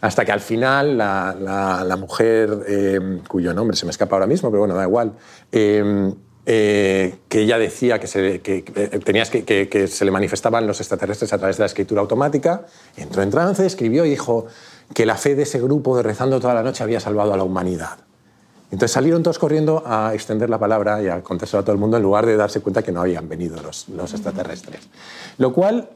[0.00, 4.50] Hasta que al final la, la- mujer, eh, cuyo nombre se me escapa ahora mismo,
[4.50, 5.12] pero bueno, da igual,
[5.52, 6.12] eh,
[6.44, 10.80] eh, que ella decía que se, que, eh, tenías que- que se le manifestaban los
[10.80, 14.46] extraterrestres a través de la escritura automática, entró en trance, escribió y dijo
[14.94, 17.44] que la fe de ese grupo de rezando toda la noche había salvado a la
[17.44, 17.98] humanidad.
[18.72, 21.98] Entonces salieron todos corriendo a extender la palabra y a contárselo a todo el mundo
[21.98, 24.88] en lugar de darse cuenta que no habían venido los, los extraterrestres.
[25.38, 25.90] Lo cual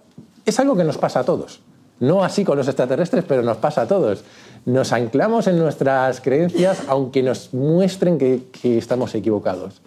[0.45, 1.63] es algo que nos pasa a todos.
[1.99, 4.23] No así con los extraterrestres, pero nos pasa a todos.
[4.67, 9.81] Nos anclamos en nuestras creencias aunque nos muestren que, que estamos equivocados.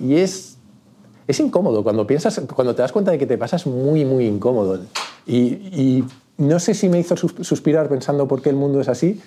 [0.00, 0.58] Y es,
[1.28, 4.80] es incómodo cuando piensas, cuando te das cuenta de que te pasas muy, muy incómodo.
[5.26, 6.04] Y, y
[6.38, 9.20] no sé si me hizo sus- suspirar pensando por qué el mundo es así,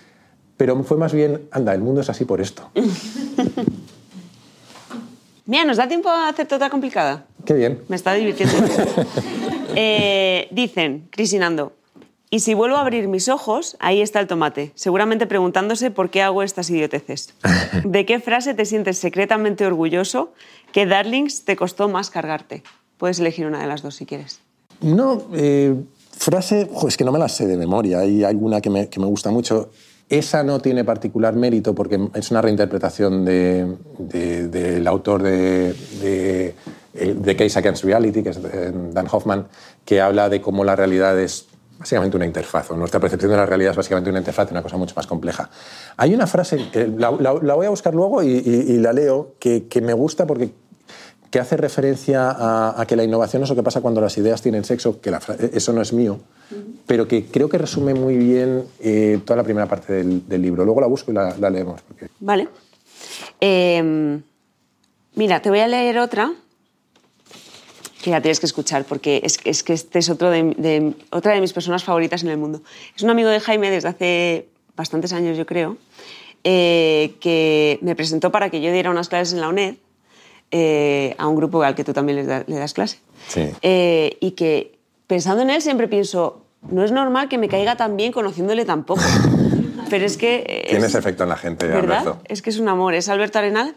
[0.58, 2.70] pero fue más bien, anda, el mundo es así por esto.
[5.46, 7.26] Mira, ¿nos da tiempo a hacerte otra complicada?
[7.46, 7.82] Qué bien.
[7.88, 8.56] Me está divirtiendo.
[9.78, 11.34] Eh, dicen, Cris
[12.36, 16.22] y si vuelvo a abrir mis ojos, ahí está el tomate, seguramente preguntándose por qué
[16.22, 17.34] hago estas idioteces.
[17.84, 20.34] ¿De qué frase te sientes secretamente orgulloso
[20.72, 22.64] que Darlings te costó más cargarte?
[22.98, 24.40] Puedes elegir una de las dos si quieres.
[24.82, 25.76] No, eh,
[26.12, 29.00] frase, jo, es que no me la sé de memoria, hay alguna que me, que
[29.00, 29.70] me gusta mucho.
[30.10, 36.56] Esa no tiene particular mérito porque es una reinterpretación de- de- del autor de, de,
[36.94, 39.48] eh, The Case Against Reality, que es eh, Dan Hoffman,
[39.84, 41.48] que habla de cómo la realidad es
[41.80, 44.78] básicamente una interfaz, o nuestra percepción de la realidad es básicamente una interfaz, una cosa
[44.78, 45.50] mucho más compleja.
[45.98, 49.94] Hay una frase, que la, la- voy a buscar luego y, la leo, que me
[49.94, 50.52] gusta porque
[51.36, 54.42] que hace referencia a, a que la innovación es lo que pasa cuando las ideas
[54.42, 55.20] tienen sexo, que la
[55.52, 56.18] eso no es mío,
[56.88, 60.64] pero que creo que resume muy bien eh, toda la primera parte del, del libro.
[60.64, 61.82] Luego la busco y la, la leemos.
[61.82, 62.48] porque- Vale.
[63.42, 64.18] Eh,
[65.16, 66.32] mira, te voy a leer otra
[68.02, 71.34] que la tienes que escuchar porque es, es que este es otro de, de- otra
[71.34, 72.62] de mis personas favoritas en el mundo.
[72.96, 75.76] Es un amigo de Jaime desde hace bastantes años, yo creo,
[76.46, 79.76] eh, que me presentó para que yo diera unas clases en la UNED
[80.52, 83.00] eh, a un grupo al que tú también le, da- le das clase.
[83.28, 83.50] Sí.
[83.62, 84.78] Eh, y que
[85.08, 88.84] pensando en él siempre pienso, no es normal que me caiga tan bien conociéndole tan
[88.86, 89.02] poco.
[89.90, 90.44] Pero es que...
[90.48, 92.00] eh, Tiene es- ese efecto en la gente, ¿Verdad?
[92.00, 92.22] Alberto.
[92.26, 92.94] Es que es un amor.
[92.96, 93.76] Es Alberto Arenal.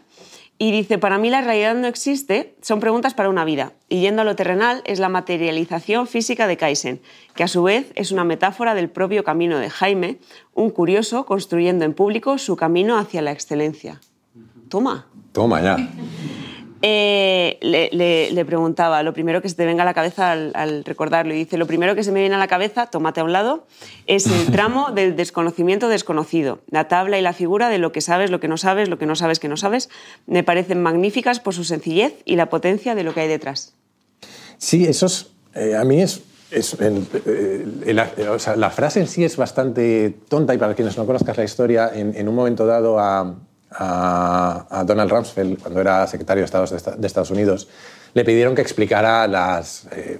[0.61, 3.71] Y dice, para mí la realidad no existe, son preguntas para una vida.
[3.87, 6.99] Y yendo a lo terrenal, es la materialización física de Kaizen,
[7.33, 10.17] que a su vez es una metáfora del propio camino de Jaime,
[10.53, 14.01] un curioso construyendo en público su camino hacia la excelencia.
[14.67, 15.07] Toma.
[15.31, 15.77] Toma ya.
[16.81, 20.51] Eh, le, le- le preguntaba, lo primero que se te venga a la cabeza al,
[20.55, 23.23] al recordarlo, y dice, lo primero que se me viene a la cabeza, tómate a
[23.25, 23.65] un lado,
[24.07, 28.31] es el tramo del desconocimiento desconocido, la tabla y la figura de lo que sabes,
[28.31, 29.89] lo que no sabes, lo que no sabes que no sabes,
[30.25, 33.73] me parecen magníficas por su sencillez y la potencia de lo que hay detrás.
[34.57, 35.27] Sí, eso es.
[35.55, 36.21] eh, a mí es.
[36.79, 37.05] el-
[38.29, 41.43] o sea, la frase en sí es bastante tonta y para quienes no conozcas la
[41.43, 43.35] historia, en, en un momento dado a,
[43.71, 47.67] a- Donald Rumsfeld, cuando era secretario de Estado de, Esta- de Estados Unidos,
[48.13, 50.19] le pidieron que explicara las, eh,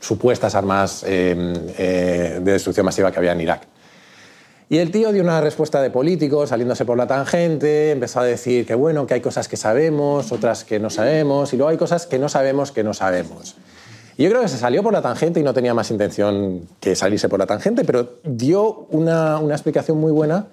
[0.00, 1.34] supuestas armas eh,
[1.78, 3.62] eh, de destrucción masiva que había en Irak.
[4.68, 8.64] Y el tío dio una respuesta de político, saliéndose por la tangente, empezó a decir
[8.66, 12.06] que bueno, que hay cosas que sabemos, otras que no sabemos, y luego hay cosas
[12.06, 13.56] que no sabemos que no sabemos.
[14.16, 16.94] Y yo creo que se salió por la tangente y no tenía más intención que
[16.96, 20.46] salirse por la tangente, pero dio una, una explicación muy buena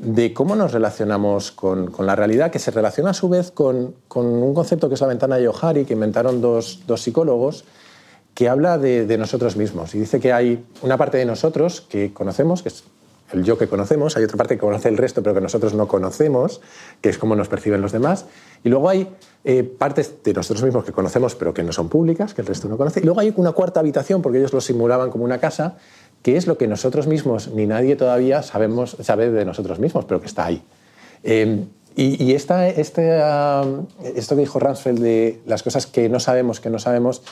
[0.00, 3.94] de cómo nos relacionamos con, con la realidad, que se relaciona a su vez con,
[4.08, 7.64] con un concepto que es la ventana de Johari, que inventaron dos, dos psicólogos,
[8.32, 9.94] que habla de, de nosotros mismos.
[9.94, 12.84] Y dice que hay una parte de nosotros que conocemos, que es
[13.32, 15.86] el yo que conocemos, hay otra parte que conoce el resto pero que nosotros no
[15.86, 16.62] conocemos,
[17.02, 18.24] que es cómo nos perciben los demás,
[18.64, 19.08] y luego hay
[19.44, 22.68] eh, partes de nosotros mismos que conocemos pero que no son públicas, que el resto
[22.68, 25.76] no conoce, y luego hay una cuarta habitación, porque ellos lo simulaban como una casa,
[26.22, 30.20] que es lo que nosotros mismos ni nadie todavía sabemos, sabe de nosotros mismos, pero
[30.20, 30.62] que está ahí.
[31.24, 31.64] Eh,
[31.96, 33.20] y esta, este,
[34.14, 37.22] esto que dijo Ransfeld de las cosas que no sabemos, que no sabemos,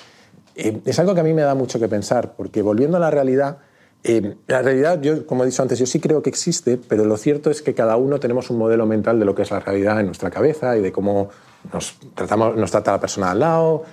[0.56, 3.10] eh, es algo que a mí me da mucho que pensar, porque volviendo a la
[3.12, 3.58] realidad,
[4.02, 7.16] eh, la realidad, yo, como he dicho antes, yo sí creo que existe, pero lo
[7.16, 10.00] cierto es que cada uno tenemos un modelo mental de lo que es la realidad
[10.00, 11.28] en nuestra cabeza y de cómo
[11.72, 13.84] nos, tratamos, nos trata la persona al lado,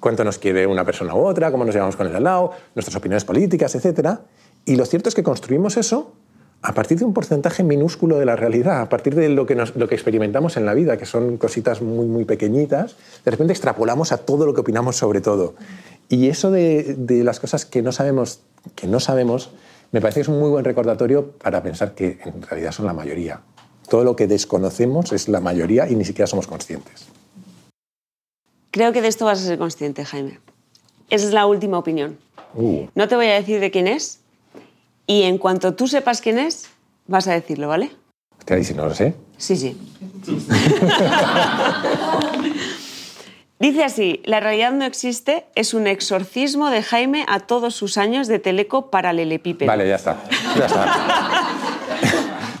[0.00, 3.24] cuánto nos quiere una persona u otra, cómo nos llevamos con el al nuestras opiniones
[3.24, 4.18] políticas, etc.
[4.64, 6.12] Y lo cierto es que construimos eso
[6.62, 9.54] a partir de un porcentaje minúsculo de la realidad, a partir de lo que,
[9.90, 14.46] experimentamos en la vida, que son cositas muy, muy pequeñitas, de repente extrapolamos a todo
[14.46, 15.54] lo que opinamos sobre todo.
[16.08, 18.40] Y eso de, de las cosas que no sabemos,
[18.74, 19.50] que no sabemos,
[19.92, 22.92] me parece que es un muy buen recordatorio para pensar que en realidad son la
[22.92, 23.42] mayoría.
[23.88, 27.06] Todo lo que desconocemos es la mayoría y ni siquiera somos conscientes.
[28.76, 30.38] Creo que de esto vas a ser consciente, Jaime.
[31.08, 32.18] Esa es la última opinión.
[32.52, 34.20] Uh, No te voy a decir de quién es,
[35.06, 36.68] y en cuanto tú sepas quién es,
[37.06, 37.90] vas a decirlo, ¿vale?
[38.38, 39.14] hostia, y si no lo sé.
[39.38, 39.78] Sí, sí.
[43.58, 48.28] Dice así, la realidad no existe, es un exorcismo de Jaime a todos sus años
[48.28, 49.68] de teleco paralelepípedo.
[49.68, 50.22] Vale, ya está.
[50.54, 51.48] Ya está.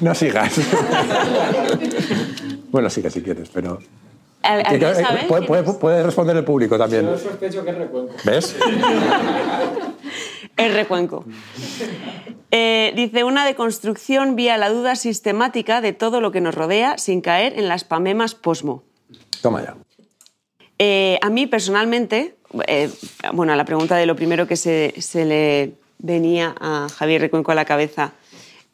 [0.00, 0.54] no sigas.
[2.72, 3.80] bueno, sigue si quieres, pero...
[4.46, 5.24] ¿Al- Que- ¿Alguien que- sabe?
[5.24, 5.76] puede, quién puede- es?
[5.76, 7.04] puede responder el público también.
[7.06, 8.14] Yo sospecho que es recuenco.
[8.24, 8.56] ¿Ves?
[10.56, 11.24] El recuenco.
[12.50, 17.20] Eh, dice, una deconstrucción vía la duda sistemática de todo lo que nos rodea sin
[17.20, 18.82] caer en las pamemas posmo.
[19.42, 19.76] Toma ya.
[20.78, 22.36] Eh, a mí personalmente,
[22.68, 22.90] eh,
[23.34, 27.52] bueno, a la pregunta de lo primero que se, se le venía a Javier Recuenco
[27.52, 28.12] a la cabeza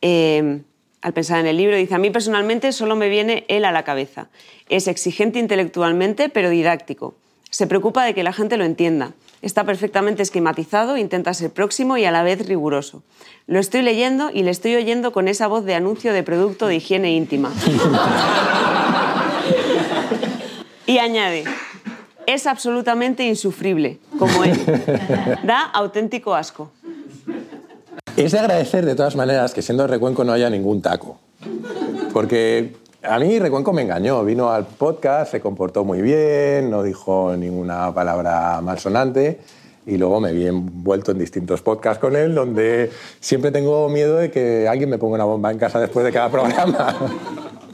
[0.03, 0.61] eh,
[1.03, 3.83] al pensar en el libro, dice, a mí personalmente solo me viene él a la
[3.83, 4.29] cabeza.
[4.69, 7.15] Es exigente intelectualmente, pero didáctico.
[7.51, 9.13] Se preocupa de que la gente lo entienda.
[9.43, 13.03] Está perfectamente esquematizado, intenta ser próximo y a la vez riguroso.
[13.49, 16.77] Lo estoy leyendo y le estoy oyendo con esa voz de anuncio de producto de
[16.77, 17.53] higiene íntima.
[20.85, 21.45] Y añade,
[22.27, 24.61] es absolutamente insufrible, como él.
[25.45, 26.71] Da auténtico asco.
[28.17, 31.19] Es de agradecer de todas maneras que siendo Recuenco no haya ningún taco.
[32.13, 34.23] Porque a mí Recuenco me engañó.
[34.23, 39.41] Vino al podcast, se comportó muy bien, no dijo ninguna palabra malsonante.
[39.87, 44.31] Y luego me vi envuelto en distintos podcasts con él, donde siempre tengo miedo de
[44.31, 46.95] que alguien me ponga una bomba en casa después de cada programa.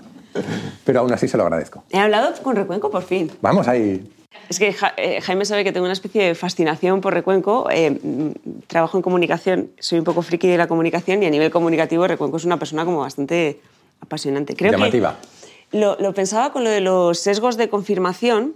[0.85, 1.83] Pero aún así se lo agradezco.
[1.91, 3.31] He hablado con Recuenco por fin.
[3.43, 4.09] Vamos ahí.
[4.49, 7.69] Es que Ja- eh, Jaime sabe que tengo una especie de fascinación por Recuenco.
[7.71, 7.99] Eh,
[8.67, 12.37] trabajo en comunicación, soy un poco friki de la comunicación y a nivel comunicativo Recuenco
[12.39, 13.61] es una persona como bastante
[14.01, 14.55] apasionante.
[14.55, 15.19] Creo Llamativa.
[15.21, 15.38] Que,
[15.71, 18.55] lo, lo pensaba con lo de los sesgos de confirmación,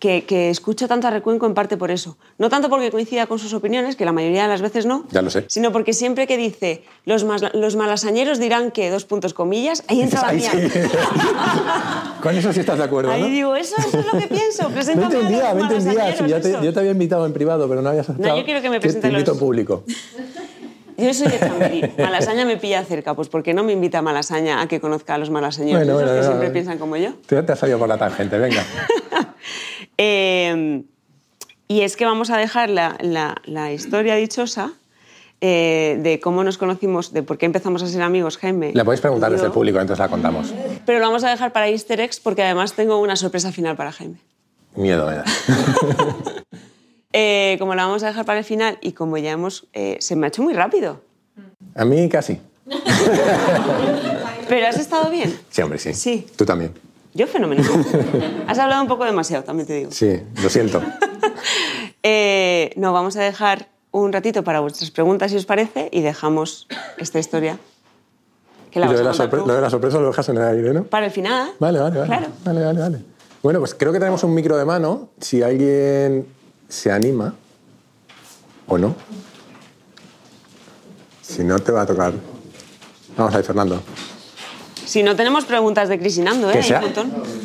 [0.00, 2.16] que, que escucho tanto a Recuenco en parte por eso.
[2.38, 5.22] No tanto porque coincida con sus opiniones, que la mayoría de las veces no, Ya
[5.22, 5.44] lo sé.
[5.48, 10.00] sino porque siempre que dice los, mas- los malasañeros dirán que dos puntos comillas, ahí
[10.02, 10.50] entra la mía.
[10.50, 10.58] sí.
[12.22, 13.28] Con eso sí estás de acuerdo, Ahí ¿no?
[13.28, 14.68] digo, eso, eso es lo que pienso.
[14.68, 17.88] Me Preséntame a los Si ya te- yo te había invitado en privado, pero no
[17.90, 18.36] habías aceptado.
[18.36, 19.84] yo quiero que me Te- presente Te invito los- en público.
[21.00, 21.82] Yo soy de Chamberí.
[21.98, 25.18] Malasaña me pilla cerca, pues ¿por qué no me invita Malasaña a que conozca a
[25.18, 25.80] los malasañeros?
[25.82, 26.52] Bueno, bueno, que no, siempre no.
[26.52, 27.14] piensan como yo.
[27.26, 28.64] Te, te has salido por la tangente, venga.
[30.02, 30.82] Eh,
[31.68, 34.72] y es que vamos a dejar la, la- la historia dichosa
[35.42, 38.72] eh, de cómo nos conocimos, de por qué empezamos a ser amigos, Jaime.
[38.74, 40.52] Le podéis preguntar desde el público, entonces la contamos.
[40.86, 43.92] Pero lo vamos a dejar para Easter eggs porque además tengo una sorpresa final para
[43.92, 44.16] Jaime.
[44.74, 45.24] Miedo me da.
[47.12, 49.66] Eh, como la vamos a dejar para el final y como ya hemos...
[49.72, 51.00] eh, se me ha hecho muy rápido.
[51.74, 52.40] A mí casi.
[54.48, 55.36] ¿Pero has estado bien?
[55.50, 55.94] Sí, hombre, sí.
[55.94, 56.26] Sí.
[56.36, 56.72] Tú también.
[57.14, 57.66] Yo fenomenal.
[58.46, 59.90] Has hablado un poco demasiado, también te digo.
[59.90, 60.82] Sí, lo siento.
[62.02, 66.66] Eh, no, vamos a dejar un ratito para vuestras preguntas, si os parece, y dejamos
[66.96, 67.58] esta historia.
[68.70, 70.84] Que la lo, de la lo de la sorpresa lo dejas en el aire, ¿no?
[70.84, 71.52] Para el final.
[71.58, 72.06] Vale, vale, vale.
[72.08, 72.26] Claro.
[72.42, 72.98] Vale, vale, vale.
[73.42, 75.10] Bueno, pues creo que tenemos un micro de mano.
[75.20, 76.26] Si alguien
[76.70, 77.34] se anima
[78.66, 78.96] o no.
[81.22, 82.14] Si no, te va a tocar.
[83.16, 83.82] Vamos ahí, Fernando.
[84.86, 86.62] Si no tenemos preguntas de Crisinando, ¿eh?
[86.62, 86.82] Sea,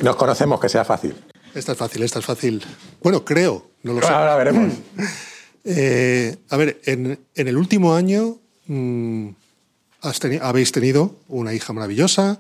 [0.02, 1.14] nos conocemos, que sea fácil.
[1.54, 2.64] Esta es fácil, esta es fácil.
[3.02, 4.08] Bueno, creo, no lo sé.
[4.08, 4.74] Ahora veremos.
[5.68, 9.30] Eh, a ver, en, en el último año mm,
[10.02, 12.40] has teni- habéis tenido una hija maravillosa,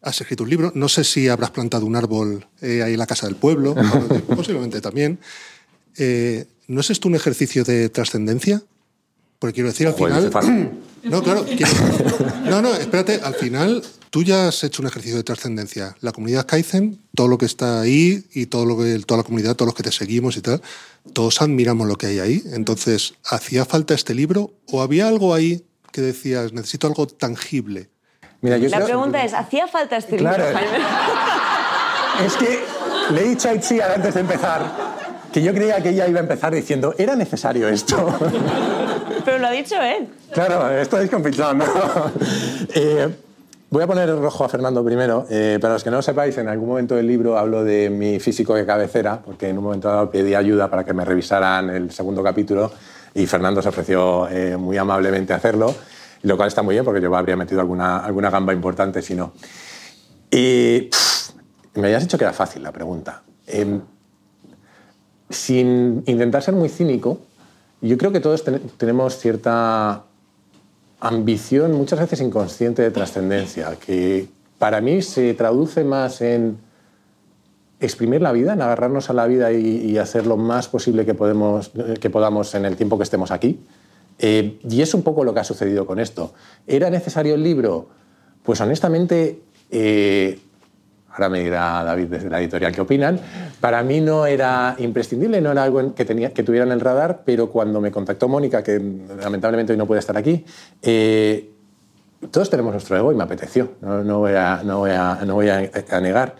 [0.00, 3.06] has escrito un libro, no sé si habrás plantado un árbol eh, ahí en la
[3.06, 3.74] casa del pueblo,
[4.34, 5.18] posiblemente también.
[5.98, 8.62] Eh, ¿No es esto un ejercicio de trascendencia?
[9.38, 10.72] Porque quiero decir, al Joder, final...
[11.04, 11.44] No, claro.
[11.44, 11.70] quiero-
[12.48, 13.20] No, no, espérate.
[13.22, 15.94] Al final, tú ya has hecho un ejercicio de trascendencia.
[16.00, 19.54] La comunidad Kaizen, todo lo que está ahí y todo lo que, toda la comunidad,
[19.54, 20.62] todos los que te seguimos y tal,
[21.12, 22.42] todos admiramos lo que hay ahí.
[22.54, 27.90] Entonces, ¿hacía falta este libro o había algo ahí que decías, necesito algo tangible?
[28.40, 30.56] Mira, yo La creo- pregunta es, ¿hacía falta este libro, Claro.
[30.56, 30.78] Jaime?
[32.24, 32.60] Es que
[33.12, 34.93] le he dicho a Itziar antes de empezar
[35.34, 37.96] que yo creía que ella iba a empezar diciendo, ¿era necesario esto?
[39.24, 40.06] Pero lo ha dicho él.
[40.32, 41.64] Claro, estáis compensando.
[42.72, 43.08] Eh,
[43.68, 45.26] voy a poner rojo a Fernando primero.
[45.28, 48.20] Eh, para los que no lo sepáis, en algún momento del libro hablo de mi
[48.20, 51.90] físico de cabecera, porque en un momento dado pedí ayuda para que me revisaran el
[51.90, 52.70] segundo capítulo
[53.12, 55.74] y Fernando se ofreció eh, muy amablemente a hacerlo,
[56.22, 59.32] lo cual está muy bien porque yo habría metido alguna, alguna gamba importante si no.
[60.30, 61.30] Y pff,
[61.74, 63.24] me habías dicho que era fácil la pregunta.
[63.48, 63.80] Em,
[65.34, 67.18] sin intentar ser muy cínico,
[67.80, 70.04] yo creo que todos ten- tenemos cierta
[71.00, 74.28] ambición, muchas veces inconsciente, de trascendencia, que
[74.58, 76.56] para mí se traduce más en
[77.80, 79.58] exprimir la vida, en agarrarnos a la vida y,
[79.90, 83.60] y hacer lo más posible que, podemos, que podamos en el tiempo que estemos aquí.
[84.18, 86.32] Eh, y es un poco lo que ha sucedido con esto.
[86.66, 87.88] ¿Era necesario el libro?
[88.44, 90.38] Pues honestamente, eh,
[91.14, 93.18] ahora me dirá David desde la editorial qué opinan,
[93.60, 97.22] para mí no era imprescindible, no era algo que, tenía, que tuviera en el radar,
[97.24, 98.78] pero cuando me contactó Mónica, que
[99.20, 100.44] lamentablemente hoy no puede estar aquí,
[100.82, 101.50] eh,
[102.30, 105.34] todos tenemos nuestro ego y me apeteció, no, no voy, a, no voy, a, no
[105.34, 106.34] voy a negar.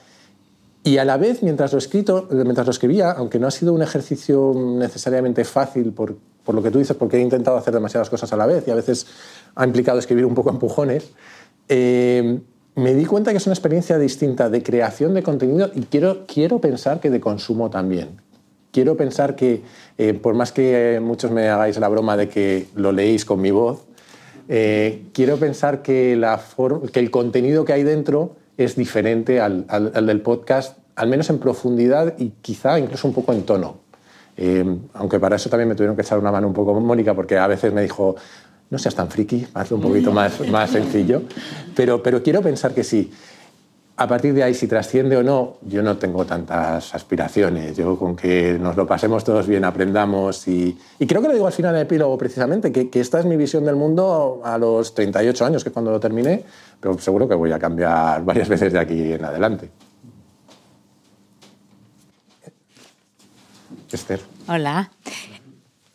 [0.87, 3.81] Y a la vez, mientras lo, escrito, mientras lo escribía, aunque no ha sido un
[3.81, 8.31] ejercicio necesariamente fácil por, por lo que tú dices, porque he intentado hacer demasiadas cosas
[8.35, 9.07] a la vez y a veces
[9.55, 11.11] ha implicado escribir un poco a empujones,
[11.71, 12.39] eh,
[12.77, 16.61] me di cuenta que es una experiencia distinta de creación de contenido y quiero, quiero
[16.61, 18.21] pensar que de consumo también.
[18.73, 19.63] Quiero pensar que,
[19.99, 23.53] eh, por más que muchos me hagáis la broma de que lo leéis con mi
[23.53, 23.85] voz,
[24.49, 26.41] eh, quiero pensar que, la
[26.93, 31.31] que el contenido que hay dentro es diferente al, al- al del podcast, al menos
[31.31, 33.79] en profundidad y quizá incluso un poco en tono.
[34.37, 34.65] Eh,
[34.95, 37.47] aunque para eso también me tuvieron que echar una mano un poco Mónica, porque a
[37.47, 38.17] veces me dijo,
[38.75, 41.23] no seas tan friki, hazlo un poquito más, más sencillo.
[41.77, 43.09] Pero, pero quiero pensar que sí.
[43.97, 47.77] A partir de ahí, si trasciende o no, yo no tengo tantas aspiraciones.
[47.77, 51.47] Yo con que nos lo pasemos todos bien, aprendamos y, y creo que lo digo
[51.47, 54.93] al final del epílogo precisamente, que, que esta es mi visión del mundo a los
[54.93, 56.43] 38 años, que es cuando lo terminé,
[56.81, 59.71] pero seguro que voy a cambiar varias veces de aquí en adelante.
[63.93, 64.21] Esther.
[64.49, 64.91] Hola.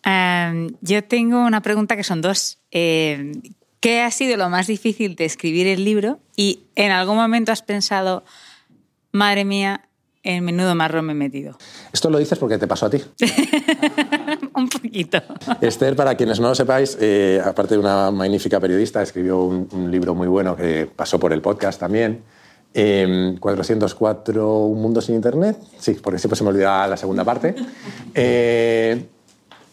[0.09, 2.59] Em, yo tengo una pregunta que son dos.
[2.71, 3.41] Em,
[3.79, 6.19] ¿Qué ha sido lo más difícil de escribir el libro?
[6.35, 8.23] Y en algún momento has pensado,
[9.13, 9.87] madre mía,
[10.23, 11.57] en menudo marrón me he metido.
[11.93, 13.01] Esto lo dices porque te pasó a ti.
[14.53, 15.21] Un poquito.
[15.61, 19.89] Esther, para quienes no lo sepáis, eh, aparte de una magnífica periodista, escribió un, un
[19.89, 22.21] libro muy bueno que pasó por el podcast también.
[22.73, 25.57] Eh, 404, Un mundo sin internet.
[25.79, 27.55] Sí, porque siempre se me olvidaba la segunda parte.
[28.13, 29.05] Eh,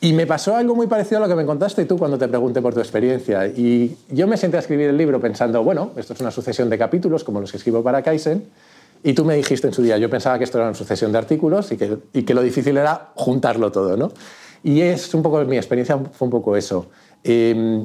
[0.07, 2.63] y me pasó algo muy parecido a lo que me contaste tú cuando te pregunté
[2.63, 3.49] por tu experiencia.
[3.49, 6.79] Y yo me senté a escribir el libro pensando, bueno, esto es una sucesión de
[6.79, 8.45] capítulos como los que escribo para Kaizen.
[9.03, 11.19] Y tú me dijiste en su día, yo pensaba que esto era una sucesión de
[11.19, 14.13] artículos y que, y que lo difícil era juntarlo todo, ¿no?
[14.63, 16.87] Y es un poco, mi experiencia fue un poco eso.
[17.25, 17.85] Eh,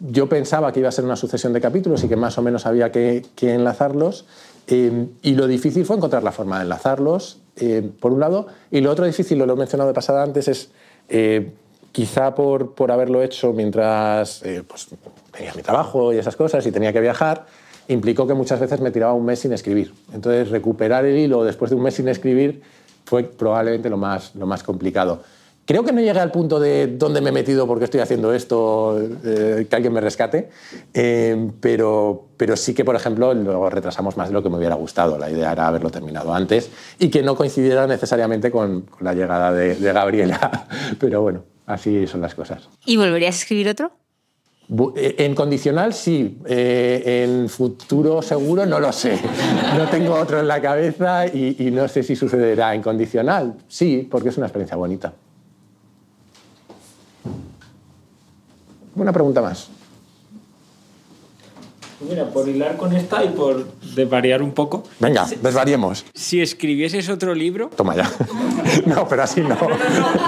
[0.00, 2.66] yo pensaba que iba a ser una sucesión de capítulos y que más o menos
[2.66, 4.26] había que, que enlazarlos.
[4.66, 8.48] Eh, y lo difícil fue encontrar la forma de enlazarlos, eh, por un lado.
[8.72, 10.70] Y lo otro difícil, lo he mencionado de pasada antes, es
[11.10, 11.50] eh,
[11.92, 14.88] quizá por, por, haberlo hecho mientras eh, pues,
[15.32, 17.46] tenía mi trabajo y esas cosas y tenía que viajar,
[17.88, 19.92] implicó que muchas veces me tiraba un mes sin escribir.
[20.12, 22.62] Entonces, recuperar el hilo después de un mes sin escribir
[23.04, 25.22] fue probablemente lo más, lo más complicado.
[25.70, 29.00] Creo que no llegué al punto de dónde me he metido porque estoy haciendo esto,
[29.24, 30.50] eh, que alguien me rescate,
[30.92, 34.74] eh, pero, pero sí que, por ejemplo, luego retrasamos más de lo que me hubiera
[34.74, 35.16] gustado.
[35.16, 39.52] La idea era haberlo terminado antes y que no coincidiera necesariamente con, con la llegada
[39.52, 40.66] de, de Gabriela.
[40.98, 42.68] Pero bueno, así son las cosas.
[42.84, 43.92] ¿Y volverías a escribir otro?
[44.96, 49.20] eh, En condicional sí, eh, en futuro seguro no lo sé.
[49.78, 52.74] No tengo otro en la cabeza y, y, no sé si sucederá.
[52.74, 55.12] En condicional sí, porque es una experiencia bonita.
[59.00, 59.68] Una pregunta más.
[62.06, 64.84] Mira, por hilar con esta y por desvariar un poco.
[64.98, 66.04] Venga, desvariemos.
[66.12, 67.70] Si escribieses otro libro.
[67.74, 68.10] Toma ya.
[68.86, 69.48] No, pero así no.
[69.48, 70.26] no, no, no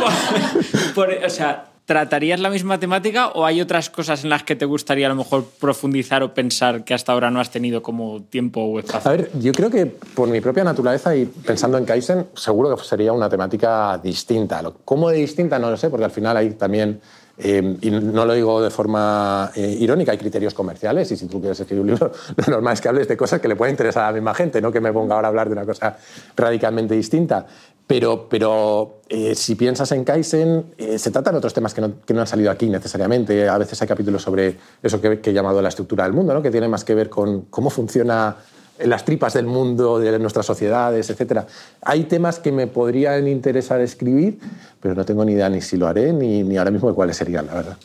[0.94, 4.56] por, por, o sea, ¿tratarías la misma temática o hay otras cosas en las que
[4.56, 8.22] te gustaría a lo mejor profundizar o pensar que hasta ahora no has tenido como
[8.22, 9.10] tiempo o espacio?
[9.10, 12.84] A ver, yo creo que por mi propia naturaleza y pensando en Kaizen, seguro que
[12.84, 14.62] sería una temática distinta.
[14.84, 15.58] ¿Cómo de distinta?
[15.58, 17.00] No lo sé, porque al final hay también
[17.44, 21.40] eh, y no lo digo de forma eh, irónica, hay criterios comerciales y si tú
[21.40, 24.04] quieres escribir un libro, lo normal es que hables de cosas que le pueden interesar
[24.04, 25.96] a la misma gente, no que me ponga ahora a hablar de una cosa
[26.36, 27.44] radicalmente distinta.
[27.84, 32.14] Pero, pero eh, si piensas en Kaizen, eh, se tratan otros temas que no, que
[32.14, 33.48] no, han salido aquí necesariamente.
[33.48, 36.40] A veces hay capítulos sobre eso que, que he llamado la estructura del mundo, ¿no?
[36.40, 38.36] que tiene más que ver con cómo funciona
[38.84, 41.40] las tripas del mundo, de nuestras sociedades, etc.
[41.82, 44.38] Hay temas que me podrían interesar escribir,
[44.80, 47.16] pero no tengo ni idea ni si lo haré, ni, ni ahora mismo de cuáles
[47.16, 47.76] serían, la verdad.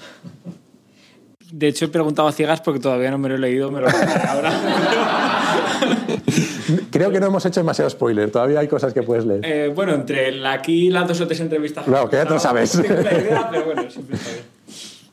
[1.51, 3.87] De hecho, he preguntado a ciegas porque todavía no me lo he leído, me lo
[3.87, 4.51] voy a ahora.
[6.91, 9.45] Creo que no hemos hecho demasiado spoiler, todavía hay cosas que puedes leer.
[9.45, 11.87] Eh, bueno, entre aquí las dos o tres entrevistas.
[11.87, 12.75] No, que ya te lo sabes.
[12.79, 14.43] Idea, pero bueno, siempre está bien.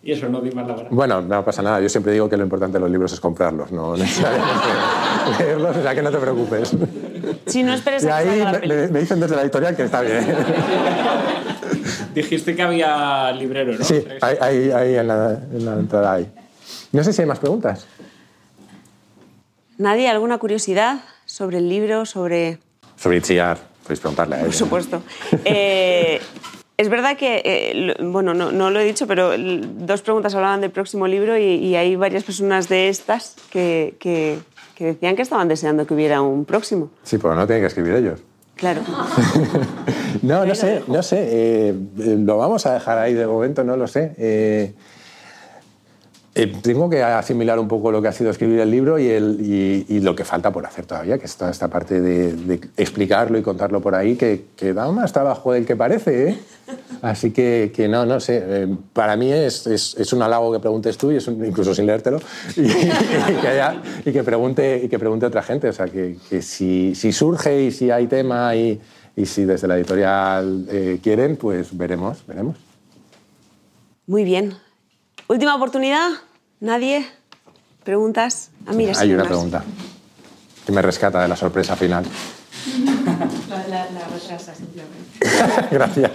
[0.03, 0.91] Y eso, no di más la verdad.
[0.91, 1.80] Bueno, no pasa nada.
[1.80, 4.51] Yo siempre digo que lo importante de los libros es comprarlos, no necesariamente
[5.39, 6.77] leerlos, o sea que no te preocupes.
[7.47, 10.25] Si no esperes y ahí me, me, dicen desde la editorial que está bien.
[12.14, 13.85] Dijiste que había librero, ¿no?
[13.85, 16.31] Sí, ahí, ahí, ahí en, la, en, la, entrada hay.
[16.93, 17.87] No sé si hay más preguntas.
[19.79, 22.59] ¿Nadie alguna curiosidad sobre el libro, sobre...?
[22.97, 24.47] Sobre Itziar, podéis preguntarle a ella.
[24.47, 25.03] Por supuesto.
[25.45, 26.20] Eh,
[26.77, 30.70] es verdad que, eh, bueno, no, no, lo he dicho, pero dos preguntas hablaban del
[30.70, 34.39] próximo libro y, y hay varias personas de estas que, que,
[34.75, 36.91] que, decían que estaban deseando que hubiera un próximo.
[37.03, 38.20] Sí, pero no tienen que escribir ellos.
[38.57, 38.83] Claro.
[40.22, 41.27] no, no sé, no sé.
[41.29, 44.14] Eh, lo vamos a dejar ahí de momento, no lo sé.
[44.16, 44.75] Eh,
[46.37, 49.85] eh, tengo que asimilar un poco lo que ha sido escribir el libro y, el,
[49.89, 53.43] y, lo que falta por hacer todavía, que es toda esta parte de, explicarlo y
[53.43, 56.30] contarlo por ahí, que, da más trabajo del que parece.
[56.30, 56.39] ¿eh?
[57.03, 58.43] Así que, no, no sé.
[58.45, 62.18] Eh, para mí es, un halago que preguntes tú, y es un, incluso sin leértelo,
[62.57, 65.68] y, que pregunte, y que pregunte otra gente.
[65.68, 68.80] O sea, que, si, si, surge y si hay tema y,
[69.14, 72.57] y si desde la editorial eh, quieren, pues veremos, veremos.
[74.09, 74.64] Muy bien.
[75.29, 76.11] Última oportunidad.
[76.61, 77.07] ¿Nadie?
[77.83, 78.51] ¿Preguntas?
[78.66, 79.29] Ah, mira, Hay una más.
[79.29, 79.64] pregunta
[80.64, 82.05] que me rescata de la sorpresa final.
[83.49, 84.97] La, la, la retrasa simplemente.
[85.70, 86.11] Gracias.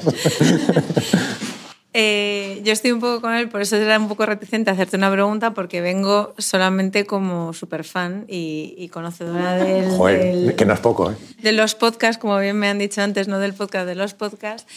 [1.93, 4.97] Eh, yo estoy un poco con él, por eso era un poco reticente a hacerte
[4.97, 10.65] una pregunta, porque vengo solamente como súper fan y, y, conocedora del, Joder, del, que
[10.65, 11.15] no es poco, ¿eh?
[11.41, 14.67] de los podcasts, como bien me han dicho antes, no del podcast, de los podcasts.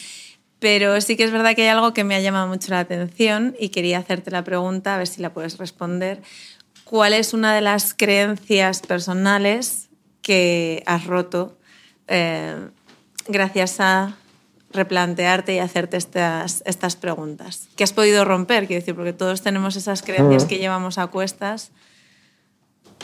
[0.63, 3.53] Pero sí que es verdad que hay algo que me ha llamado mucho la atención
[3.59, 6.21] y quería hacerte la pregunta, a ver si la puedes responder.
[6.85, 9.89] ¿Cuál es una de las creencias personales
[10.21, 11.57] que has roto
[12.07, 12.69] eh,
[13.27, 14.15] gracias a
[14.71, 17.67] replantearte y hacerte estas, estas preguntas?
[17.75, 18.65] ¿Qué has podido romper?
[18.65, 21.71] Quiero decir, porque todos tenemos esas creencias que llevamos a cuestas.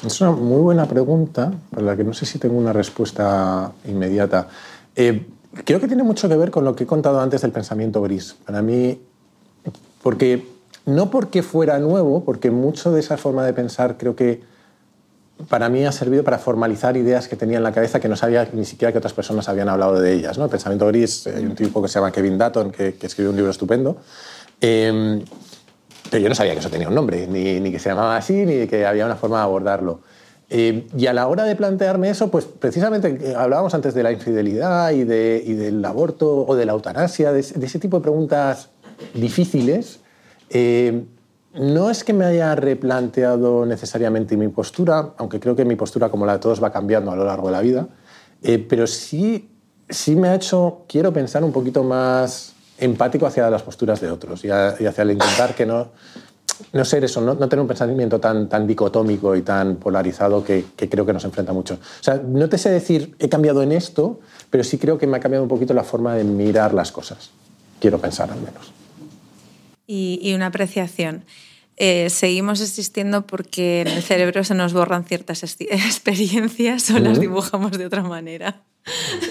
[0.05, 4.47] Es una muy buena pregunta, para la que no sé si tengo una respuesta inmediata.
[4.95, 5.25] Eh,
[5.65, 8.35] creo que tiene mucho que ver con lo que he contado antes del pensamiento gris.
[8.45, 9.01] Para mí,
[10.03, 10.47] porque
[10.85, 14.41] no porque fuera nuevo, porque mucho de esa forma de pensar creo que
[15.47, 18.47] para mí ha servido para formalizar ideas que tenía en la cabeza que no sabía
[18.51, 20.37] ni siquiera que otras personas habían hablado de ellas.
[20.37, 20.45] ¿no?
[20.45, 23.37] El pensamiento gris, hay un tipo que se llama Kevin Dutton que, que escribió un
[23.37, 23.97] libro estupendo.
[24.59, 25.23] Eh,
[26.09, 28.45] pero yo no sabía que eso tenía un nombre, ni, ni, que se llamaba así,
[28.45, 30.01] ni que había una forma de abordarlo.
[30.51, 34.11] Eh, y a la hora de plantearme eso, pues precisamente eh, hablábamos antes de la
[34.11, 38.01] infidelidad y, de, y del aborto o de la eutanasia, de, de ese tipo de
[38.03, 38.69] preguntas
[39.13, 39.99] difíciles.
[40.49, 41.03] Eh,
[41.53, 46.25] no es que me haya replanteado necesariamente mi postura, aunque creo que mi postura, como
[46.25, 47.87] la de todos, va cambiando a lo largo de la vida,
[48.43, 49.49] eh, pero sí,
[49.89, 54.45] sí me ha hecho, quiero pensar un poquito más empático hacia las posturas de otros
[54.45, 55.89] y, a, y hacia el intentar que no,
[56.73, 60.65] no ser eso, no, no, tener un pensamiento tan, tan dicotómico y tan polarizado que,
[60.75, 61.75] que, creo que nos enfrenta mucho.
[61.75, 65.17] O sea, no te sé decir he cambiado en esto, pero sí creo que me
[65.17, 67.31] ha cambiado un poquito la forma de mirar las cosas.
[67.79, 68.79] Quiero pensar al menos
[69.89, 71.25] y, y una apreciación.
[71.75, 77.71] Eh, seguimos existiendo porque en el cerebro se nos borran ciertas experiencias o las dibujamos
[77.71, 78.61] de otra manera.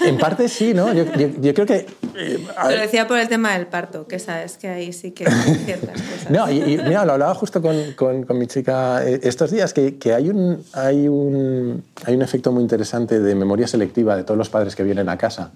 [0.05, 0.93] En parte sí, ¿no?
[0.93, 1.87] Yo, yo, yo creo que...
[2.17, 5.55] Eh, lo decía por el tema del parto, que sabes que ahí sí que hay
[5.65, 6.31] ciertas cosas.
[6.31, 9.73] No, y, y mira, lo hablaba justo con, con, con mi chica eh, estos días,
[9.73, 14.25] que, que, hay, un, hay, un, hay un efecto muy interesante de memoria selectiva de
[14.25, 15.51] todos los padres que vienen a casa,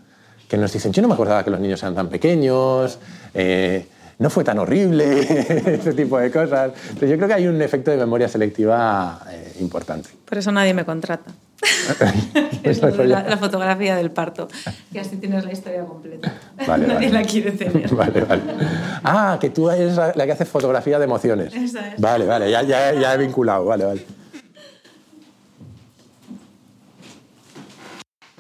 [0.48, 2.98] que nos dicen, yo no me acordaba que los niños eran tan pequeños,
[3.34, 3.86] eh,
[4.22, 5.20] no fue tan horrible,
[5.74, 6.72] ese tipo de cosas.
[6.84, 10.10] Entonces yo creo que hay un efecto de memoria selectiva eh, importante.
[10.24, 11.32] Por eso nadie me contrata.
[12.64, 14.48] es la, la, fotografía del parto,
[14.92, 16.32] que así tienes la historia completa.
[16.66, 17.22] Vale, nadie vale.
[17.22, 17.94] la quiere tener.
[17.94, 18.42] Vale, vale.
[19.04, 21.54] Ah, que tú eres la, la que hace fotografía de emociones.
[21.54, 22.00] Esa es.
[22.00, 24.04] Vale, vale, ya, ya, ya he vinculado, vale, vale.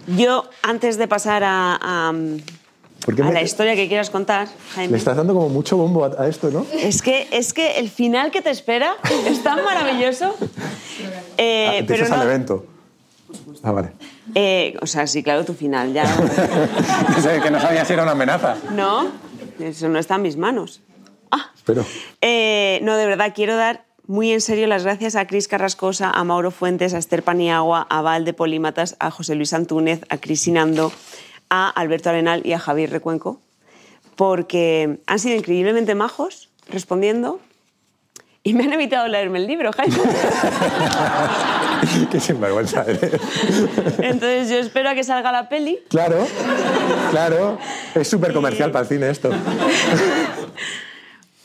[0.08, 2.12] Yo, antes de pasar a, a,
[3.06, 3.32] a me...
[3.32, 4.92] la historia que quieras contar, Jaime.
[4.92, 6.66] Le estás dando como mucho bombo a, a, esto, ¿no?
[6.72, 8.96] Es que, es que el final que te espera
[9.26, 10.34] es tan maravilloso.
[11.36, 12.14] Eh, ah, pero no...
[12.14, 12.66] al evento.
[13.62, 13.92] Ah, vale.
[14.34, 16.04] Eh, o sea, sí, claro, tu final ya.
[17.42, 18.56] que no sabía si era una amenaza.
[18.72, 19.08] No,
[19.58, 20.82] eso no está en mis manos.
[21.30, 21.50] Ah.
[21.54, 21.84] Espero.
[22.20, 26.24] Eh, no, de verdad, quiero dar muy en serio las gracias a Cris Carrascosa, a
[26.24, 30.42] Mauro Fuentes, a Esther Paniagua, a Val de Polímatas, a José Luis Antúnez, a Cris
[30.42, 30.92] Sinando,
[31.54, 33.38] a Alberto Arenal y a Javier Recuenco,
[34.16, 37.40] porque han sido increíblemente majos respondiendo
[38.42, 39.94] y me han evitado leerme el libro, Jaime.
[42.10, 43.20] Qué sinvergüenza eres.
[43.98, 45.78] Entonces yo espero a que salga la peli.
[45.90, 46.26] Claro,
[47.10, 47.58] claro.
[47.94, 48.72] Es súper comercial y...
[48.72, 49.28] para el cine esto.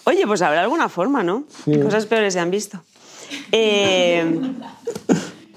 [0.06, 1.44] Oye, pues habrá alguna forma, ¿no?
[1.66, 1.78] Sí.
[1.82, 2.82] Cosas peores se han visto.
[3.52, 4.54] Eh,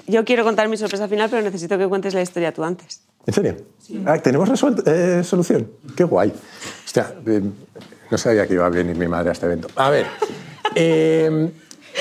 [0.09, 3.05] yo quiero contar mi sorpresa final, pero necesito que cuentes la historia tú antes.
[3.27, 3.57] ¿En serio?
[3.79, 4.03] Sí.
[4.07, 4.49] Ah, ¿Tenemos
[4.87, 5.71] eh, solución?
[5.97, 6.33] Qué guay.
[6.85, 7.43] Hostia, eh,
[8.11, 9.69] no sabía que iba a venir mi madre a este evento.
[9.77, 10.07] A ver,
[10.75, 11.51] eh,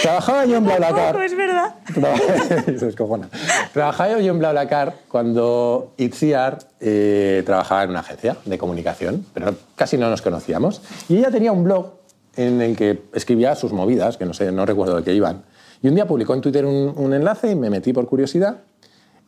[0.01, 1.15] trabajaba yo en BlaBlaCar.
[1.15, 1.75] No, es verdad.
[3.73, 9.97] Trabajaba yo en BlaBlaCar cuando Itziar eh, trabajaba en una agencia de comunicación, pero casi
[9.97, 10.81] no nos conocíamos.
[11.09, 11.93] Y ella tenía un blog
[12.35, 15.43] en el que escribía sus movidas, que no sé, no recuerdo de qué iban.
[15.81, 18.57] Y un día publicó en Twitter un, un enlace y me metí por curiosidad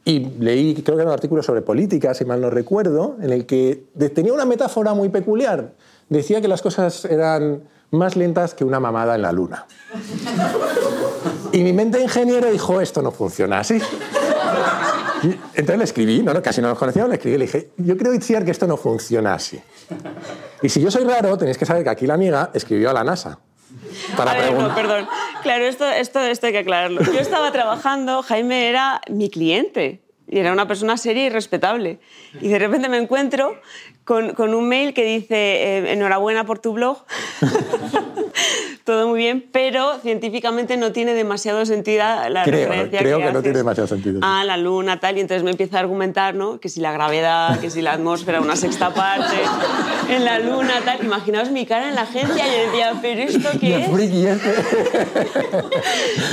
[0.04, 3.46] y leí, creo que era un artículo sobre política, si mal no recuerdo, en el
[3.46, 3.84] que
[4.14, 5.74] tenía una metáfora muy peculiar.
[6.10, 9.66] Decía que las cosas eran más lentas que una mamada en la luna.
[11.52, 13.80] Y mi mente ingeniera dijo, esto no funciona así.
[15.24, 17.96] Y entonces le escribí, no, no, casi no nos conocíamos, le escribí, le dije, yo
[17.96, 19.62] creo, Itziar, que esto no funciona así.
[20.64, 23.04] Y si yo soy raro, tenéis que saber que aquí la amiga escribió a la
[23.04, 23.38] NASA.
[24.16, 25.08] Para a ver, no, perdón.
[25.44, 27.02] Claro, esto, esto, esto hay que aclararlo.
[27.04, 32.00] Yo estaba trabajando, Jaime era mi cliente y era una persona seria y respetable.
[32.40, 33.60] Y de repente me encuentro
[34.12, 36.98] con, con un mail que dice, eh, enhorabuena por tu blog.
[38.84, 43.32] Todo muy bien, pero científicamente no tiene demasiado sentido la creo, referencia creo que, que
[43.32, 44.20] no tiene demasiado sentido.
[44.24, 46.60] A la luna, tal, y entonces me empieza a argumentar, ¿no?
[46.60, 49.36] Que si la gravedad, que si la atmósfera, una sexta parte,
[50.10, 51.06] en la luna, tal.
[51.06, 53.90] Imaginaos mi cara en la agencia, y yo decía, ¿pero esto qué es?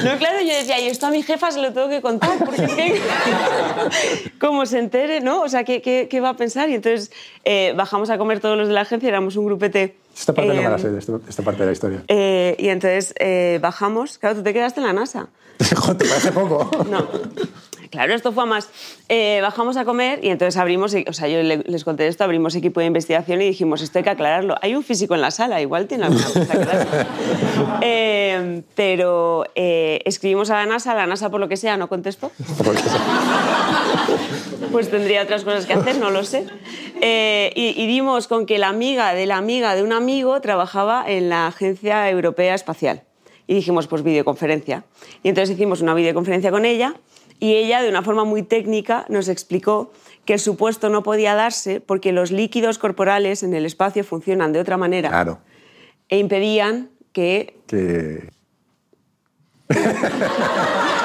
[0.05, 2.65] No, claro, yo decía, y esto a mi jefa se lo tengo que contar, porque
[2.65, 3.01] es que,
[4.41, 5.43] como se entere, ¿no?
[5.43, 6.71] O sea, ¿qué, qué, qué va a pensar?
[6.71, 7.13] Y entonces
[7.45, 10.57] eh, bajamos a comer todos los de la agencia, éramos un grupete esta parte eh,
[10.57, 12.03] no me la sé, esta, esta, parte de la historia.
[12.09, 14.19] Eh, y entonces eh, bajamos.
[14.19, 15.29] Claro, tú te quedaste en la NASA.
[15.77, 16.69] Joder, ¿te parece poco?
[16.91, 17.07] No.
[17.91, 18.69] Claro, esto fue a más.
[19.09, 22.81] Eh, bajamos a comer y entonces abrimos, o sea, yo les conté esto, abrimos equipo
[22.81, 24.57] de investigación y dijimos, esto hay que aclararlo.
[24.61, 27.07] Hay un físico en la sala, igual tiene alguna cosa que
[27.83, 32.31] eh, pero eh, escribimos a la NASA, la NASA por lo que sea no contestó.
[34.73, 36.47] pues tendría otras cosas que hacer, no lo sé.
[37.01, 41.05] Eh, y, y dimos con que la amiga de la amiga de un amigo trabajaba
[41.07, 43.03] en la Agencia Europea Espacial.
[43.47, 44.85] Y dijimos, pues videoconferencia.
[45.23, 46.95] Y entonces hicimos una videoconferencia con ella
[47.41, 49.93] Y ella, de una forma muy técnica, nos explicó
[50.25, 54.61] que el supuesto no podía darse porque los líquidos corporales en el espacio funcionan de
[54.61, 55.39] otra manera Claro.
[56.09, 58.29] e impedían que Que...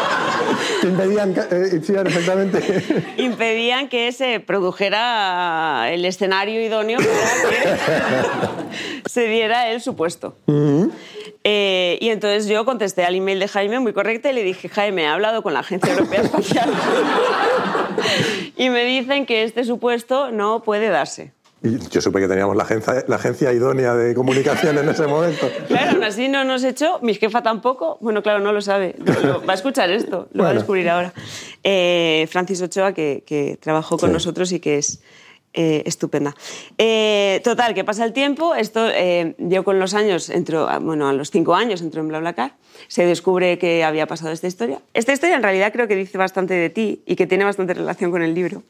[0.87, 1.33] impedían...
[1.51, 2.83] eh, sí, perfectamente.
[3.17, 7.13] impedían que se produjera el escenario idóneo para
[7.49, 10.37] que se diera el supuesto.
[11.43, 15.03] Eh, y entonces yo contesté al email de Jaime muy correcta y le dije, Jaime,
[15.03, 16.69] he hablado con la Agencia Europea Espacial
[18.57, 21.33] y me dicen que este supuesto no puede darse.
[21.63, 25.49] Y yo supe que teníamos la agencia, la agencia idónea de comunicación en ese momento.
[25.69, 29.21] Claro, aún así no nos echó, mi jefa tampoco, bueno, claro, no lo sabe, Lo-
[29.39, 31.13] lo- va a escuchar esto, lo va a descubrir ahora.
[31.63, 34.13] Eh, Francis Ochoa, que, que trabajó con Sí.
[34.13, 34.99] nosotros y que es
[35.53, 36.35] eh, estupenda.
[36.77, 41.07] Eh, total, que pasa el tiempo, esto eh, yo con los años, entro, a- bueno,
[41.07, 42.55] a los cinco años entro en BlaBlaCar,
[42.87, 44.79] se descubre que había pasado esta historia.
[44.93, 48.09] Esta historia en realidad creo que dice bastante de ti y que tiene bastante relación
[48.11, 48.63] con el libro,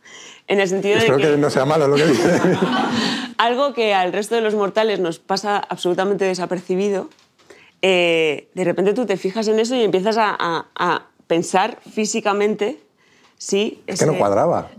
[0.47, 2.39] en el sentido Espero de que no sea malo lo que dice.
[3.37, 7.09] algo que al resto de los mortales nos pasa absolutamente desapercibido,
[7.81, 12.79] de repente tú te fijas en eso y empiezas a, a- a pensar físicamente
[13.43, 13.81] si...
[13.87, 14.69] Es que no cuadraba.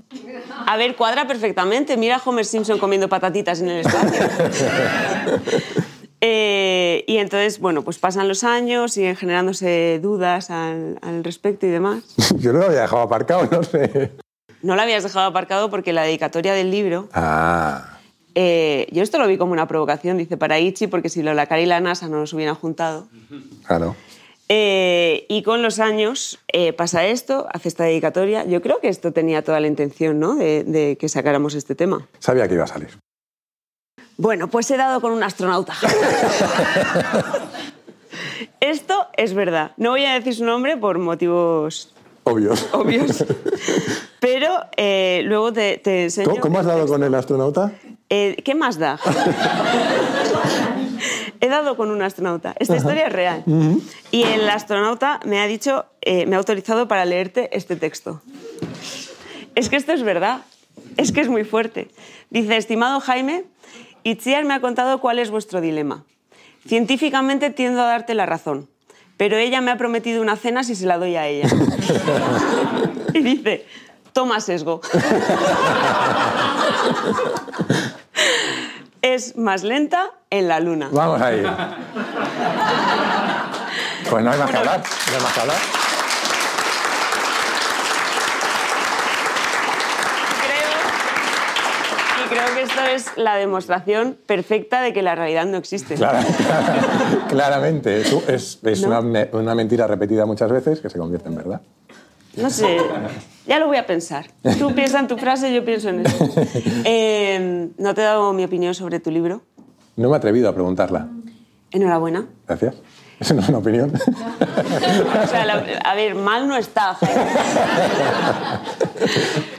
[0.67, 1.99] A ver, cuadra perfectamente.
[1.99, 4.21] Mira a Homer Simpson comiendo patatitas en el espacio.
[6.27, 11.69] Eh, y entonces, bueno, pues pasan los años, siguen generándose dudas al, al respecto y
[11.69, 12.03] demás.
[12.39, 14.11] Yo no lo había dejado aparcado, no sé.
[14.62, 17.99] No lo habías dejado aparcado porque la dedicatoria del libro Ah,
[18.35, 21.61] Eh, yo esto lo vi como una provocación, dice para Ichi, porque si la cara
[21.61, 23.07] y la NASA no nos hubieran juntado.
[23.67, 23.95] claro.
[24.49, 28.45] Eh, y con los años eh, pasa esto, hace esta dedicatoria.
[28.45, 30.34] Yo creo que esto tenía toda la intención ¿no?
[30.34, 32.07] de, de que sacáramos este tema.
[32.18, 32.99] Sabía que iba a salir.
[34.16, 35.74] Bueno, pues he dado con un astronauta.
[38.61, 39.72] esto es verdad.
[39.76, 42.68] No voy a decir su nombre por motivos Obvios.
[42.72, 43.22] obvios,
[44.20, 46.36] pero eh, luego te, te enseño.
[46.40, 47.72] ¿Cómo, has dado con el astronauta?
[48.09, 48.99] Eh, ¿Qué más da?
[51.45, 52.55] He dado con un astronauta.
[52.59, 53.45] Esta historia es real.
[54.11, 58.22] Y el astronauta me ha dicho, eh, me ha autorizado para leerte este texto.
[59.55, 60.40] Es que esto es verdad.
[60.97, 61.90] Es que es muy fuerte.
[62.30, 63.45] Dice, estimado Jaime,
[64.05, 66.05] Itziar me ha contado cuál es vuestro dilema.
[66.66, 68.70] Científicamente tiendo a darte la razón,
[69.18, 71.49] pero ella me ha prometido una cena si se la doy a ella.
[73.12, 73.66] y dice,
[74.14, 74.80] toma sesgo.
[79.05, 80.88] es más lenta en la luna.
[80.90, 81.42] Vamos ahí.
[84.11, 84.80] Pues no hay más que hablar.
[85.11, 85.57] No hay más que hablar.
[90.44, 95.94] Creo, y creo que esto es la demostración perfecta de que la realidad no existe.
[95.94, 96.22] Clara-
[97.28, 98.00] claramente.
[98.02, 98.82] Es, es-
[99.32, 101.61] una mentira repetida muchas veces que se convierte en verdad.
[102.37, 102.78] No sé,
[103.47, 104.26] ya lo voy a pensar.
[104.59, 106.28] Tú piensas en tu frase, yo pienso en eso.
[106.85, 109.43] Eh, no te he dado mi opinión sobre tu libro.
[109.97, 111.09] No me he atrevido a preguntarla.
[111.70, 112.26] Enhorabuena.
[112.49, 112.74] Gracias.
[113.20, 113.93] Eso no es una opinión.
[115.24, 116.97] O sea, la- a ver, mal no está.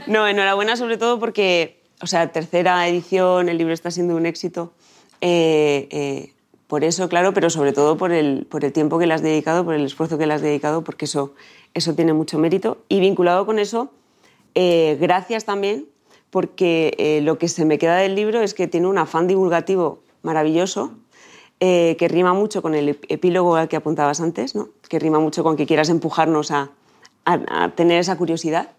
[0.07, 4.73] No, enhorabuena sobre todo porque, o sea, tercera edición, el libro está siendo un éxito.
[5.21, 6.31] Eh, eh,
[6.67, 9.63] por eso, claro, pero sobre todo por el, por el tiempo que le has dedicado,
[9.65, 11.33] por el esfuerzo que le has dedicado, porque eso,
[11.75, 12.79] eso tiene mucho mérito.
[12.89, 13.91] Y vinculado con eso,
[14.55, 15.85] eh, gracias también,
[16.31, 19.99] porque eh, lo que se me queda del libro es que tiene un afán divulgativo
[20.23, 20.91] maravilloso,
[21.59, 24.69] eh, que rima mucho con el ep- epílogo al que apuntabas antes, ¿no?
[24.89, 26.71] que rima mucho con que quieras empujarnos a,
[27.25, 28.69] a- a tener esa curiosidad.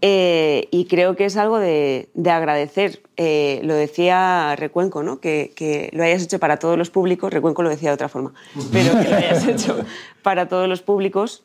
[0.00, 3.00] Eh, y creo que es algo de, de agradecer.
[3.16, 5.18] Eh, lo decía Recuenco, ¿no?
[5.20, 7.32] que, que lo hayas hecho para todos los públicos.
[7.32, 8.32] Recuenco lo decía de otra forma,
[8.72, 9.76] pero que lo hayas hecho
[10.22, 11.42] para todos los públicos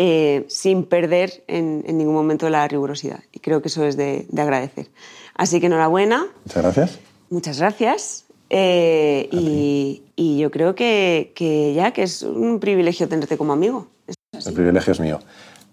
[0.00, 3.18] eh, sin perder en, en ningún momento la rigurosidad.
[3.32, 4.86] Y creo que eso es de, de agradecer.
[5.34, 6.98] Así que enhorabuena, Muchas gracias.
[7.30, 8.24] muchas gracias.
[8.50, 13.88] eh, y, y yo creo que, que ya que es un privilegio tenerte como amigo.
[14.46, 15.18] El privilegio es mío.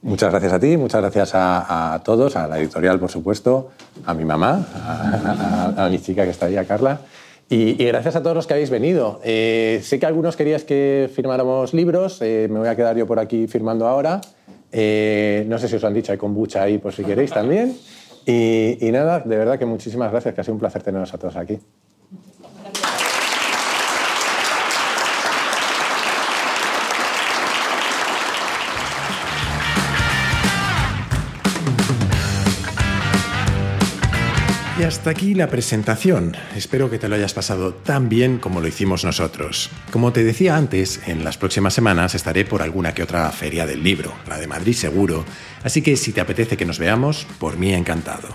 [0.01, 3.71] Muchas gracias a ti, muchas gracias a, a todos, a la editorial, por supuesto,
[4.05, 7.01] a mi mamá, a, a- a mi chica que está ahí, a Carla.
[7.47, 9.19] Y, gracias a todos los que habéis venido.
[9.23, 13.19] Eh, sé que algunos queríais que firmáramos libros, eh, me voy a quedar yo por
[13.19, 14.21] aquí firmando ahora.
[14.71, 17.77] Eh, no sé si os han dicho, hay kombucha ahí por si queréis también.
[18.25, 21.19] Y, y nada, de verdad que muchísimas gracias, que ha sido un placer teneros a
[21.19, 21.59] todos aquí.
[34.77, 36.35] Y hasta aquí la presentación.
[36.53, 39.69] Espero que te lo hayas pasado tan bien como lo hicimos nosotros.
[39.89, 43.81] Como te decía antes, en las próximas semanas estaré por alguna que otra feria del
[43.81, 45.23] libro, la de Madrid seguro,
[45.63, 48.27] así que si te apetece que nos veamos, por mí encantado.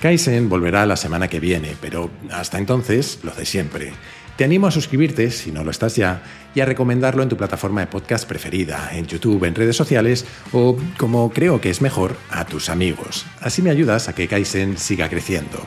[0.00, 3.92] Kaizen volverá la semana que viene, pero hasta entonces, lo de siempre.
[4.38, 6.22] Te animo a suscribirte, si no lo estás ya,
[6.54, 10.76] y a recomendarlo en tu plataforma de podcast preferida, en YouTube, en redes sociales o,
[10.96, 13.26] como creo que es mejor, a tus amigos.
[13.40, 15.58] Así me ayudas a que Kaizen siga creciendo.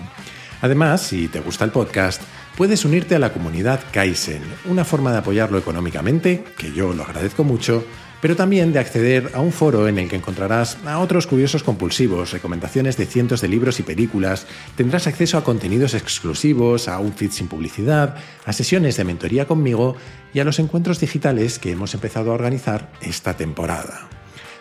[0.61, 2.21] Además, si te gusta el podcast,
[2.55, 7.43] puedes unirte a la comunidad Kaizen, una forma de apoyarlo económicamente, que yo lo agradezco
[7.43, 7.83] mucho,
[8.21, 12.31] pero también de acceder a un foro en el que encontrarás a otros curiosos compulsivos,
[12.31, 17.47] recomendaciones de cientos de libros y películas, tendrás acceso a contenidos exclusivos, a feed sin
[17.47, 18.15] publicidad,
[18.45, 19.95] a sesiones de mentoría conmigo
[20.33, 24.07] y a los encuentros digitales que hemos empezado a organizar esta temporada.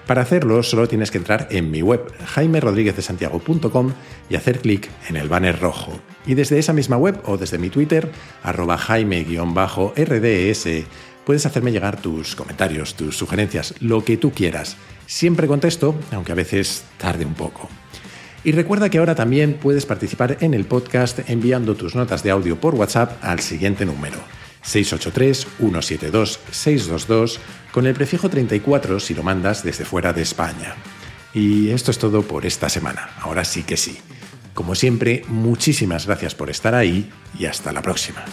[0.06, 3.92] Para hacerlo solo tienes que entrar en mi web jaimerodriguezdesantiago.com
[4.28, 5.92] y hacer clic en el banner rojo.
[6.26, 8.10] Y desde esa misma web o desde mi Twitter,
[8.42, 10.66] arroba jaime-rds,
[11.24, 14.76] puedes hacerme llegar tus comentarios, tus sugerencias, lo que tú quieras.
[15.06, 17.68] Siempre contesto, aunque a veces tarde un poco.
[18.42, 22.58] Y recuerda que ahora también puedes participar en el podcast enviando tus notas de audio
[22.58, 24.16] por WhatsApp al siguiente número.
[24.64, 27.38] 683-172-622
[27.72, 30.74] con el prefijo 34 si lo mandas desde fuera de España.
[31.32, 33.10] Y esto es todo por esta semana.
[33.20, 33.98] Ahora sí que sí.
[34.54, 38.24] Como siempre, muchísimas gracias por estar ahí y hasta la próxima.